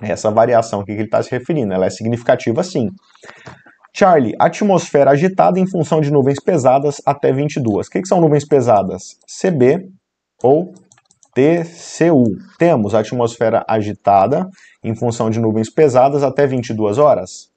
Essa 0.00 0.30
variação 0.30 0.80
aqui 0.80 0.94
que 0.94 1.00
ele 1.00 1.04
está 1.04 1.22
se 1.22 1.30
referindo, 1.30 1.74
ela 1.74 1.84
é 1.84 1.90
significativa 1.90 2.62
sim. 2.62 2.88
Charlie, 3.98 4.34
atmosfera 4.38 5.10
agitada 5.10 5.58
em 5.58 5.66
função 5.66 6.02
de 6.02 6.10
nuvens 6.10 6.38
pesadas 6.38 7.00
até 7.06 7.32
22. 7.32 7.86
O 7.86 7.90
que, 7.90 8.02
que 8.02 8.06
são 8.06 8.20
nuvens 8.20 8.46
pesadas? 8.46 9.18
CB 9.26 9.88
ou 10.42 10.74
TCU. 11.32 12.24
Temos 12.58 12.94
atmosfera 12.94 13.64
agitada 13.66 14.50
em 14.84 14.94
função 14.94 15.30
de 15.30 15.40
nuvens 15.40 15.70
pesadas 15.70 16.22
até 16.22 16.46
22 16.46 16.98
horas. 16.98 17.50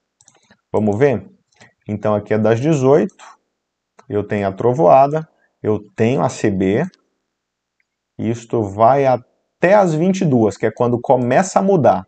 Vamos 0.71 0.97
ver? 0.97 1.29
Então 1.85 2.15
aqui 2.15 2.33
é 2.33 2.37
das 2.37 2.61
18, 2.61 3.13
eu 4.07 4.23
tenho 4.23 4.47
a 4.47 4.53
trovoada, 4.53 5.27
eu 5.61 5.77
tenho 5.93 6.21
a 6.21 6.29
CB, 6.29 6.85
isto 8.17 8.63
vai 8.63 9.05
até 9.05 9.75
as 9.75 9.93
22, 9.93 10.55
que 10.55 10.67
é 10.67 10.71
quando 10.71 11.01
começa 11.01 11.59
a 11.59 11.61
mudar. 11.61 12.07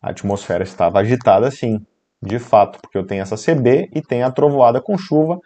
A 0.00 0.10
atmosfera 0.10 0.62
estava 0.62 1.00
agitada 1.00 1.50
sim, 1.50 1.84
de 2.22 2.38
fato, 2.38 2.78
porque 2.80 2.96
eu 2.96 3.06
tenho 3.06 3.22
essa 3.22 3.36
CB 3.36 3.90
e 3.92 4.00
tenho 4.00 4.24
a 4.24 4.30
trovoada 4.30 4.80
com 4.80 4.96
chuva 4.96 5.40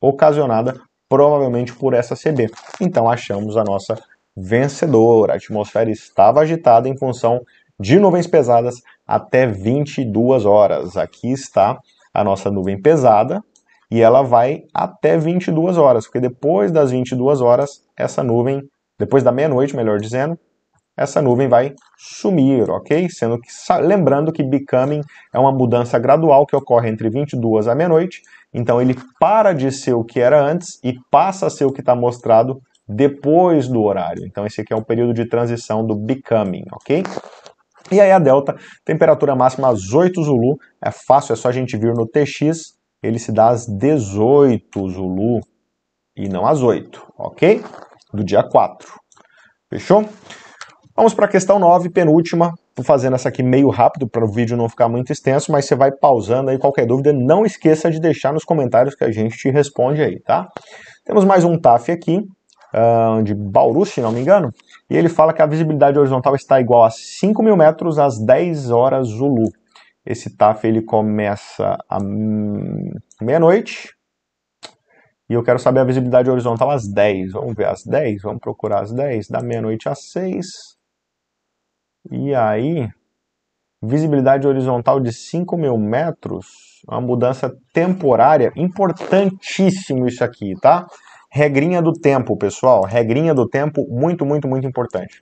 ocasionada 0.00 0.80
provavelmente 1.08 1.74
por 1.74 1.94
essa 1.94 2.14
CB. 2.14 2.50
Então 2.80 3.08
achamos 3.08 3.56
a 3.56 3.64
nossa 3.64 4.00
vencedora. 4.36 5.32
A 5.32 5.36
atmosfera 5.36 5.90
estava 5.90 6.40
agitada 6.40 6.88
em 6.88 6.96
função 6.96 7.40
de 7.78 7.98
nuvens 7.98 8.26
pesadas 8.26 8.76
até 9.06 9.46
22 9.46 10.46
horas. 10.46 10.96
Aqui 10.96 11.32
está 11.32 11.78
a 12.12 12.22
nossa 12.22 12.50
nuvem 12.50 12.80
pesada 12.80 13.42
e 13.90 14.00
ela 14.00 14.22
vai 14.22 14.62
até 14.72 15.18
22 15.18 15.76
horas, 15.76 16.06
porque 16.06 16.20
depois 16.20 16.72
das 16.72 16.90
22 16.90 17.40
horas, 17.40 17.82
essa 17.96 18.22
nuvem, 18.22 18.62
depois 18.98 19.22
da 19.22 19.30
meia-noite, 19.30 19.76
melhor 19.76 19.98
dizendo, 20.00 20.38
essa 20.96 21.20
nuvem 21.20 21.48
vai 21.48 21.74
sumir, 21.98 22.70
ok? 22.70 23.08
Sendo 23.10 23.38
que, 23.40 23.48
lembrando 23.82 24.32
que 24.32 24.42
becoming 24.42 25.00
é 25.32 25.38
uma 25.38 25.52
mudança 25.52 25.98
gradual 25.98 26.46
que 26.46 26.54
ocorre 26.54 26.88
entre 26.88 27.10
22 27.10 27.66
à 27.66 27.74
meia-noite, 27.74 28.22
então 28.52 28.80
ele 28.80 28.96
para 29.18 29.52
de 29.52 29.72
ser 29.72 29.94
o 29.94 30.04
que 30.04 30.20
era 30.20 30.40
antes 30.40 30.78
e 30.84 30.94
passa 31.10 31.46
a 31.46 31.50
ser 31.50 31.64
o 31.64 31.72
que 31.72 31.80
está 31.80 31.94
mostrado 31.94 32.60
depois 32.86 33.66
do 33.66 33.82
horário. 33.82 34.24
Então 34.24 34.46
esse 34.46 34.60
aqui 34.60 34.72
é 34.72 34.76
um 34.76 34.84
período 34.84 35.12
de 35.12 35.28
transição 35.28 35.84
do 35.84 35.96
becoming, 35.96 36.64
ok? 36.72 37.02
E 37.90 38.00
aí 38.00 38.12
a 38.12 38.18
delta, 38.18 38.56
temperatura 38.84 39.34
máxima 39.34 39.68
às 39.68 39.92
8 39.92 40.22
Zulu, 40.22 40.58
é 40.82 40.90
fácil, 40.90 41.32
é 41.32 41.36
só 41.36 41.48
a 41.48 41.52
gente 41.52 41.76
vir 41.76 41.92
no 41.94 42.06
TX, 42.06 42.74
ele 43.02 43.18
se 43.18 43.32
dá 43.32 43.48
às 43.48 43.66
18 43.66 44.88
Zulu 44.88 45.40
e 46.16 46.28
não 46.28 46.46
às 46.46 46.62
8, 46.62 47.12
ok? 47.18 47.62
Do 48.12 48.24
dia 48.24 48.42
4. 48.42 48.88
Fechou? 49.68 50.08
Vamos 50.96 51.12
para 51.12 51.24
a 51.24 51.28
questão 51.28 51.58
9, 51.58 51.90
penúltima. 51.90 52.54
Estou 52.68 52.84
fazendo 52.84 53.14
essa 53.14 53.28
aqui 53.28 53.42
meio 53.42 53.68
rápido 53.68 54.08
para 54.08 54.24
o 54.24 54.30
vídeo 54.30 54.56
não 54.56 54.68
ficar 54.68 54.88
muito 54.88 55.10
extenso, 55.10 55.50
mas 55.50 55.64
você 55.64 55.74
vai 55.74 55.90
pausando 55.90 56.50
aí 56.50 56.58
qualquer 56.58 56.86
dúvida. 56.86 57.12
Não 57.12 57.44
esqueça 57.44 57.90
de 57.90 57.98
deixar 57.98 58.32
nos 58.32 58.44
comentários 58.44 58.94
que 58.94 59.02
a 59.02 59.10
gente 59.10 59.36
te 59.36 59.50
responde 59.50 60.00
aí, 60.00 60.20
tá? 60.20 60.46
Temos 61.04 61.24
mais 61.24 61.42
um 61.42 61.58
TAF 61.58 61.90
aqui, 61.90 62.18
uh, 62.18 63.20
de 63.24 63.34
Bauru, 63.34 63.84
se 63.84 64.00
não 64.00 64.12
me 64.12 64.20
engano, 64.20 64.52
e 64.88 64.96
ele 64.96 65.08
fala 65.08 65.32
que 65.32 65.42
a 65.42 65.46
visibilidade 65.46 65.98
horizontal 65.98 66.36
está 66.36 66.60
igual 66.60 66.84
a 66.84 66.90
5 66.90 67.42
mil 67.42 67.56
metros 67.56 67.98
às 67.98 68.16
10 68.24 68.70
horas 68.70 69.08
Zulu. 69.08 69.50
Esse 70.06 70.36
TAF 70.36 70.64
ele 70.64 70.80
começa 70.80 71.76
à 71.90 71.98
meia-noite, 73.20 73.94
e 75.28 75.32
eu 75.34 75.42
quero 75.42 75.58
saber 75.58 75.80
a 75.80 75.84
visibilidade 75.84 76.30
horizontal 76.30 76.70
às 76.70 76.86
10. 76.86 77.32
Vamos 77.32 77.54
ver 77.56 77.66
às 77.66 77.82
10? 77.82 78.22
Vamos 78.22 78.40
procurar 78.40 78.82
às 78.82 78.92
10. 78.92 79.28
Da 79.28 79.40
meia-noite 79.42 79.88
às 79.88 80.12
6. 80.12 80.73
E 82.10 82.34
aí, 82.34 82.88
visibilidade 83.82 84.46
horizontal 84.46 85.00
de 85.00 85.12
5 85.12 85.56
mil 85.56 85.78
metros, 85.78 86.46
uma 86.88 87.00
mudança 87.00 87.52
temporária, 87.72 88.52
importantíssimo 88.56 90.06
isso 90.06 90.22
aqui, 90.22 90.54
tá? 90.60 90.86
Regrinha 91.30 91.82
do 91.82 91.92
tempo, 91.92 92.36
pessoal, 92.36 92.84
regrinha 92.84 93.34
do 93.34 93.48
tempo, 93.48 93.86
muito, 93.88 94.24
muito, 94.24 94.46
muito 94.46 94.66
importante. 94.66 95.20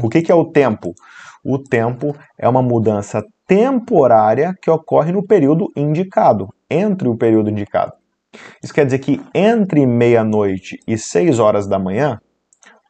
O 0.00 0.08
que, 0.08 0.22
que 0.22 0.30
é 0.30 0.34
o 0.34 0.50
tempo? 0.50 0.92
O 1.44 1.58
tempo 1.58 2.14
é 2.36 2.48
uma 2.48 2.62
mudança 2.62 3.22
temporária 3.46 4.54
que 4.60 4.70
ocorre 4.70 5.10
no 5.12 5.26
período 5.26 5.68
indicado, 5.74 6.48
entre 6.68 7.08
o 7.08 7.16
período 7.16 7.50
indicado. 7.50 7.92
Isso 8.62 8.74
quer 8.74 8.84
dizer 8.84 8.98
que 8.98 9.20
entre 9.34 9.86
meia-noite 9.86 10.78
e 10.86 10.98
6 10.98 11.38
horas 11.38 11.66
da 11.66 11.78
manhã, 11.78 12.20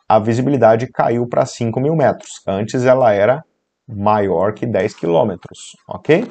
a 0.09 0.18
visibilidade 0.18 0.87
caiu 0.87 1.27
para 1.29 1.44
5 1.44 1.79
mil 1.81 1.94
metros. 1.94 2.40
Antes 2.47 2.85
ela 2.85 3.12
era 3.12 3.44
maior 3.87 4.55
que 4.55 4.66
10 4.66 4.94
quilômetros, 4.94 5.77
ok? 5.87 6.27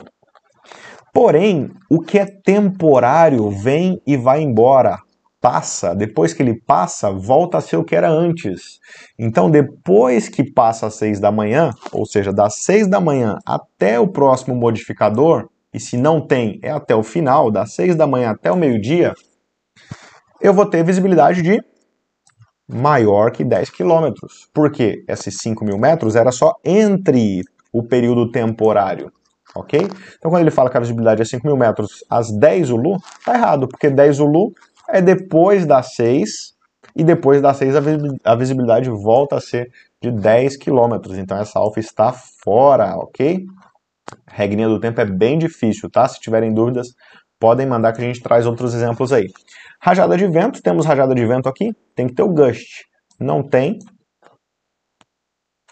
Porém, 1.14 1.72
o 1.90 2.00
que 2.02 2.20
é 2.20 2.26
temporário 2.26 3.50
vem 3.50 4.02
e 4.06 4.16
vai 4.18 4.42
embora, 4.42 4.98
passa. 5.42 5.96
Depois 5.96 6.34
que 6.34 6.44
ele 6.44 6.60
passa, 6.60 7.12
volta 7.12 7.58
a 7.58 7.62
ser 7.62 7.78
o 7.78 7.84
que 7.84 7.96
era 7.96 8.10
antes. 8.10 8.80
Então, 9.18 9.50
depois 9.50 10.30
que 10.30 10.44
passa 10.44 10.88
às 10.88 10.96
6 10.96 11.20
da 11.20 11.32
manhã, 11.32 11.72
ou 11.92 12.06
seja, 12.06 12.34
das 12.34 12.56
6 12.64 12.88
da 12.88 13.00
manhã 13.00 13.38
até 13.46 14.00
o 14.00 14.08
próximo 14.08 14.56
modificador, 14.56 15.48
e 15.74 15.80
se 15.80 15.98
não 15.98 16.20
tem, 16.20 16.60
é 16.64 16.72
até 16.72 16.96
o 16.96 17.04
final, 17.04 17.52
das 17.52 17.74
6 17.74 17.96
da 17.96 18.08
manhã 18.08 18.32
até 18.32 18.52
o 18.52 18.56
meio-dia, 18.56 19.14
eu 20.42 20.54
vou 20.54 20.66
ter 20.66 20.84
visibilidade 20.84 21.42
de 21.42 21.60
maior 22.68 23.32
que 23.32 23.44
10 23.44 23.70
quilômetros. 23.70 24.50
Porque 24.54 25.04
esses 25.08 25.38
5 25.38 25.64
mil 25.64 25.78
metros 25.78 26.16
era 26.16 26.32
só 26.32 26.56
entre 26.64 27.42
o 27.72 27.84
período 27.84 28.32
temporário. 28.32 29.12
Ok? 29.56 29.80
Então, 30.18 30.30
quando 30.30 30.42
ele 30.42 30.52
fala 30.52 30.70
que 30.70 30.78
a 30.78 30.82
visibilidade 30.82 31.22
é 31.22 31.26
5 31.26 31.46
mil 31.48 31.58
metros 31.58 32.04
às 32.10 32.32
10 32.32 32.70
ULU, 32.70 32.98
tá 33.24 33.36
errado, 33.36 33.68
porque 33.68 33.90
10 33.90 34.20
ULU 34.20 34.54
é 34.90 35.02
depois 35.02 35.66
das 35.66 35.96
6, 35.96 36.58
e 36.96 37.04
depois 37.04 37.42
das 37.42 37.58
6 37.58 37.76
a 38.24 38.36
visibilidade 38.36 38.90
volta 38.90 39.38
a 39.38 39.42
ser 39.42 39.72
de 40.02 40.12
10 40.12 40.58
quilômetros. 40.58 41.18
Então, 41.18 41.38
essa 41.38 41.60
alfa 41.60 41.80
está 41.80 42.12
fora, 42.12 42.96
ok? 42.98 43.46
Regrinha 44.28 44.68
do 44.68 44.80
tempo 44.80 45.00
é 45.00 45.06
bem 45.06 45.38
difícil, 45.38 45.90
tá? 45.90 46.08
Se 46.08 46.20
tiverem 46.20 46.54
dúvidas, 46.54 46.88
podem 47.40 47.68
mandar 47.68 47.94
que 47.94 48.02
a 48.02 48.06
gente 48.06 48.22
traz 48.22 48.46
outros 48.46 48.74
exemplos 48.74 49.14
aí. 49.14 49.28
Rajada 49.82 50.18
de 50.18 50.28
vento, 50.28 50.62
temos 50.62 50.86
rajada 50.86 51.14
de 51.14 51.26
vento 51.26 51.48
aqui, 51.48 51.74
tem 51.96 52.08
que 52.08 52.14
ter 52.14 52.24
o 52.24 52.34
gust. 52.34 52.84
Não 53.20 53.42
tem, 53.42 53.78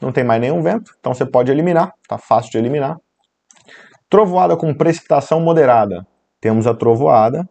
não 0.02 0.12
tem 0.12 0.24
mais 0.24 0.42
nenhum 0.42 0.62
vento, 0.62 0.92
então 1.00 1.14
você 1.14 1.26
pode 1.26 1.52
eliminar, 1.52 1.94
tá 2.08 2.18
fácil 2.18 2.52
de 2.52 2.58
eliminar. 2.58 2.98
Trovoada 4.10 4.56
com 4.56 4.74
precipitação 4.74 5.40
moderada. 5.40 6.06
Temos 6.40 6.68
a 6.68 6.74
trovoada 6.74 7.48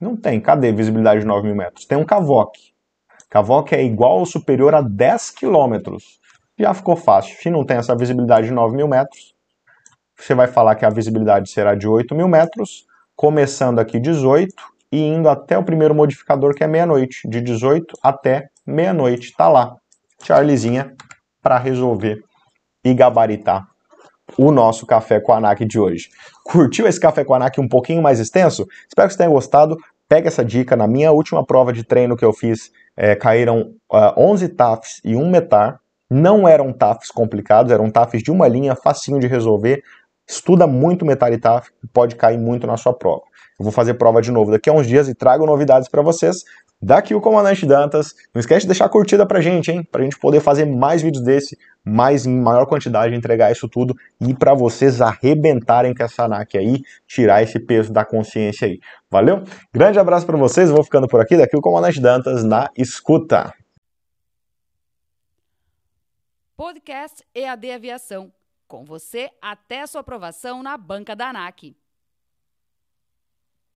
Não 0.00 0.16
tem. 0.16 0.40
Cadê 0.40 0.72
visibilidade 0.72 1.20
de 1.20 1.26
9 1.26 1.46
mil 1.46 1.56
metros? 1.56 1.86
Tem 1.86 1.96
um 1.96 2.04
CAVOC. 2.04 2.73
CAVOC 3.34 3.72
é 3.72 3.82
igual 3.82 4.20
ou 4.20 4.26
superior 4.26 4.76
a 4.76 4.80
10 4.80 5.32
quilômetros. 5.32 6.20
Já 6.56 6.72
ficou 6.72 6.94
fácil. 6.94 7.36
Se 7.36 7.50
não 7.50 7.64
tem 7.64 7.78
essa 7.78 7.96
visibilidade 7.96 8.46
de 8.46 8.52
9 8.52 8.76
mil 8.76 8.86
metros, 8.86 9.34
você 10.16 10.36
vai 10.36 10.46
falar 10.46 10.76
que 10.76 10.84
a 10.84 10.88
visibilidade 10.88 11.50
será 11.50 11.74
de 11.74 11.88
8 11.88 12.14
mil 12.14 12.28
metros, 12.28 12.86
começando 13.16 13.80
aqui 13.80 13.98
18 13.98 14.54
e 14.92 15.00
indo 15.00 15.28
até 15.28 15.58
o 15.58 15.64
primeiro 15.64 15.92
modificador, 15.96 16.54
que 16.54 16.62
é 16.62 16.68
meia-noite. 16.68 17.28
De 17.28 17.40
18 17.40 17.98
até 18.00 18.50
meia-noite. 18.64 19.34
Tá 19.36 19.48
lá. 19.48 19.74
Charlezinha 20.22 20.94
para 21.42 21.58
resolver 21.58 22.22
e 22.84 22.94
gabaritar 22.94 23.66
o 24.38 24.52
nosso 24.52 24.86
café 24.86 25.18
com 25.18 25.32
a 25.32 25.38
ANAC 25.38 25.64
de 25.64 25.80
hoje. 25.80 26.08
Curtiu 26.44 26.86
esse 26.86 27.00
café 27.00 27.24
com 27.24 27.34
a 27.34 27.38
ANAC 27.38 27.60
um 27.60 27.68
pouquinho 27.68 28.00
mais 28.00 28.20
extenso? 28.20 28.64
Espero 28.88 29.08
que 29.08 29.14
você 29.14 29.18
tenha 29.18 29.30
gostado. 29.30 29.76
Pega 30.14 30.28
essa 30.28 30.44
dica. 30.44 30.76
Na 30.76 30.86
minha 30.86 31.10
última 31.10 31.44
prova 31.44 31.72
de 31.72 31.82
treino 31.82 32.16
que 32.16 32.24
eu 32.24 32.32
fiz, 32.32 32.70
é, 32.96 33.16
caíram 33.16 33.74
uh, 33.92 34.14
11 34.16 34.48
TAFs 34.50 35.00
e 35.04 35.16
um 35.16 35.28
METAR. 35.28 35.80
Não 36.08 36.46
eram 36.46 36.72
TAFs 36.72 37.10
complicados, 37.10 37.72
eram 37.72 37.90
TAFs 37.90 38.22
de 38.22 38.30
uma 38.30 38.46
linha, 38.46 38.76
facinho 38.76 39.18
de 39.18 39.26
resolver. 39.26 39.82
Estuda 40.24 40.68
muito 40.68 41.04
METAR 41.04 41.32
e 41.32 41.38
TAF, 41.38 41.68
pode 41.92 42.14
cair 42.14 42.38
muito 42.38 42.64
na 42.64 42.76
sua 42.76 42.92
prova. 42.92 43.22
Eu 43.58 43.64
vou 43.64 43.72
fazer 43.72 43.94
prova 43.94 44.20
de 44.20 44.32
novo 44.32 44.50
daqui 44.50 44.68
a 44.68 44.72
uns 44.72 44.86
dias 44.86 45.08
e 45.08 45.14
trago 45.14 45.46
novidades 45.46 45.88
para 45.88 46.02
vocês. 46.02 46.44
Daqui 46.82 47.14
o 47.14 47.20
Comandante 47.20 47.64
Dantas. 47.64 48.14
Não 48.34 48.40
esquece 48.40 48.62
de 48.62 48.66
deixar 48.66 48.86
a 48.86 48.88
curtida 48.88 49.24
pra 49.24 49.40
gente, 49.40 49.70
hein? 49.70 49.82
Pra 49.90 50.02
gente 50.02 50.18
poder 50.18 50.40
fazer 50.40 50.64
mais 50.66 51.00
vídeos 51.02 51.24
desse, 51.24 51.56
mais 51.84 52.26
em 52.26 52.36
maior 52.36 52.66
quantidade, 52.66 53.14
entregar 53.14 53.52
isso 53.52 53.68
tudo 53.68 53.94
e 54.20 54.34
para 54.34 54.54
vocês 54.54 55.00
arrebentarem 55.00 55.94
com 55.94 56.02
essa 56.02 56.26
NAC 56.26 56.58
aí, 56.58 56.82
tirar 57.06 57.42
esse 57.42 57.60
peso 57.60 57.92
da 57.92 58.04
consciência 58.04 58.66
aí. 58.66 58.80
Valeu? 59.10 59.44
Grande 59.72 59.98
abraço 59.98 60.26
para 60.26 60.36
vocês, 60.36 60.68
vou 60.70 60.82
ficando 60.82 61.06
por 61.06 61.20
aqui. 61.20 61.36
Daqui 61.36 61.56
o 61.56 61.60
Comandante 61.60 62.00
Dantas 62.00 62.44
na 62.44 62.68
escuta. 62.76 63.54
Podcast 66.56 67.24
EAD 67.34 67.70
Aviação. 67.70 68.32
Com 68.66 68.84
você 68.84 69.30
até 69.40 69.86
sua 69.86 70.00
aprovação 70.00 70.62
na 70.62 70.76
banca 70.76 71.14
da 71.14 71.28
ANAC. 71.28 71.76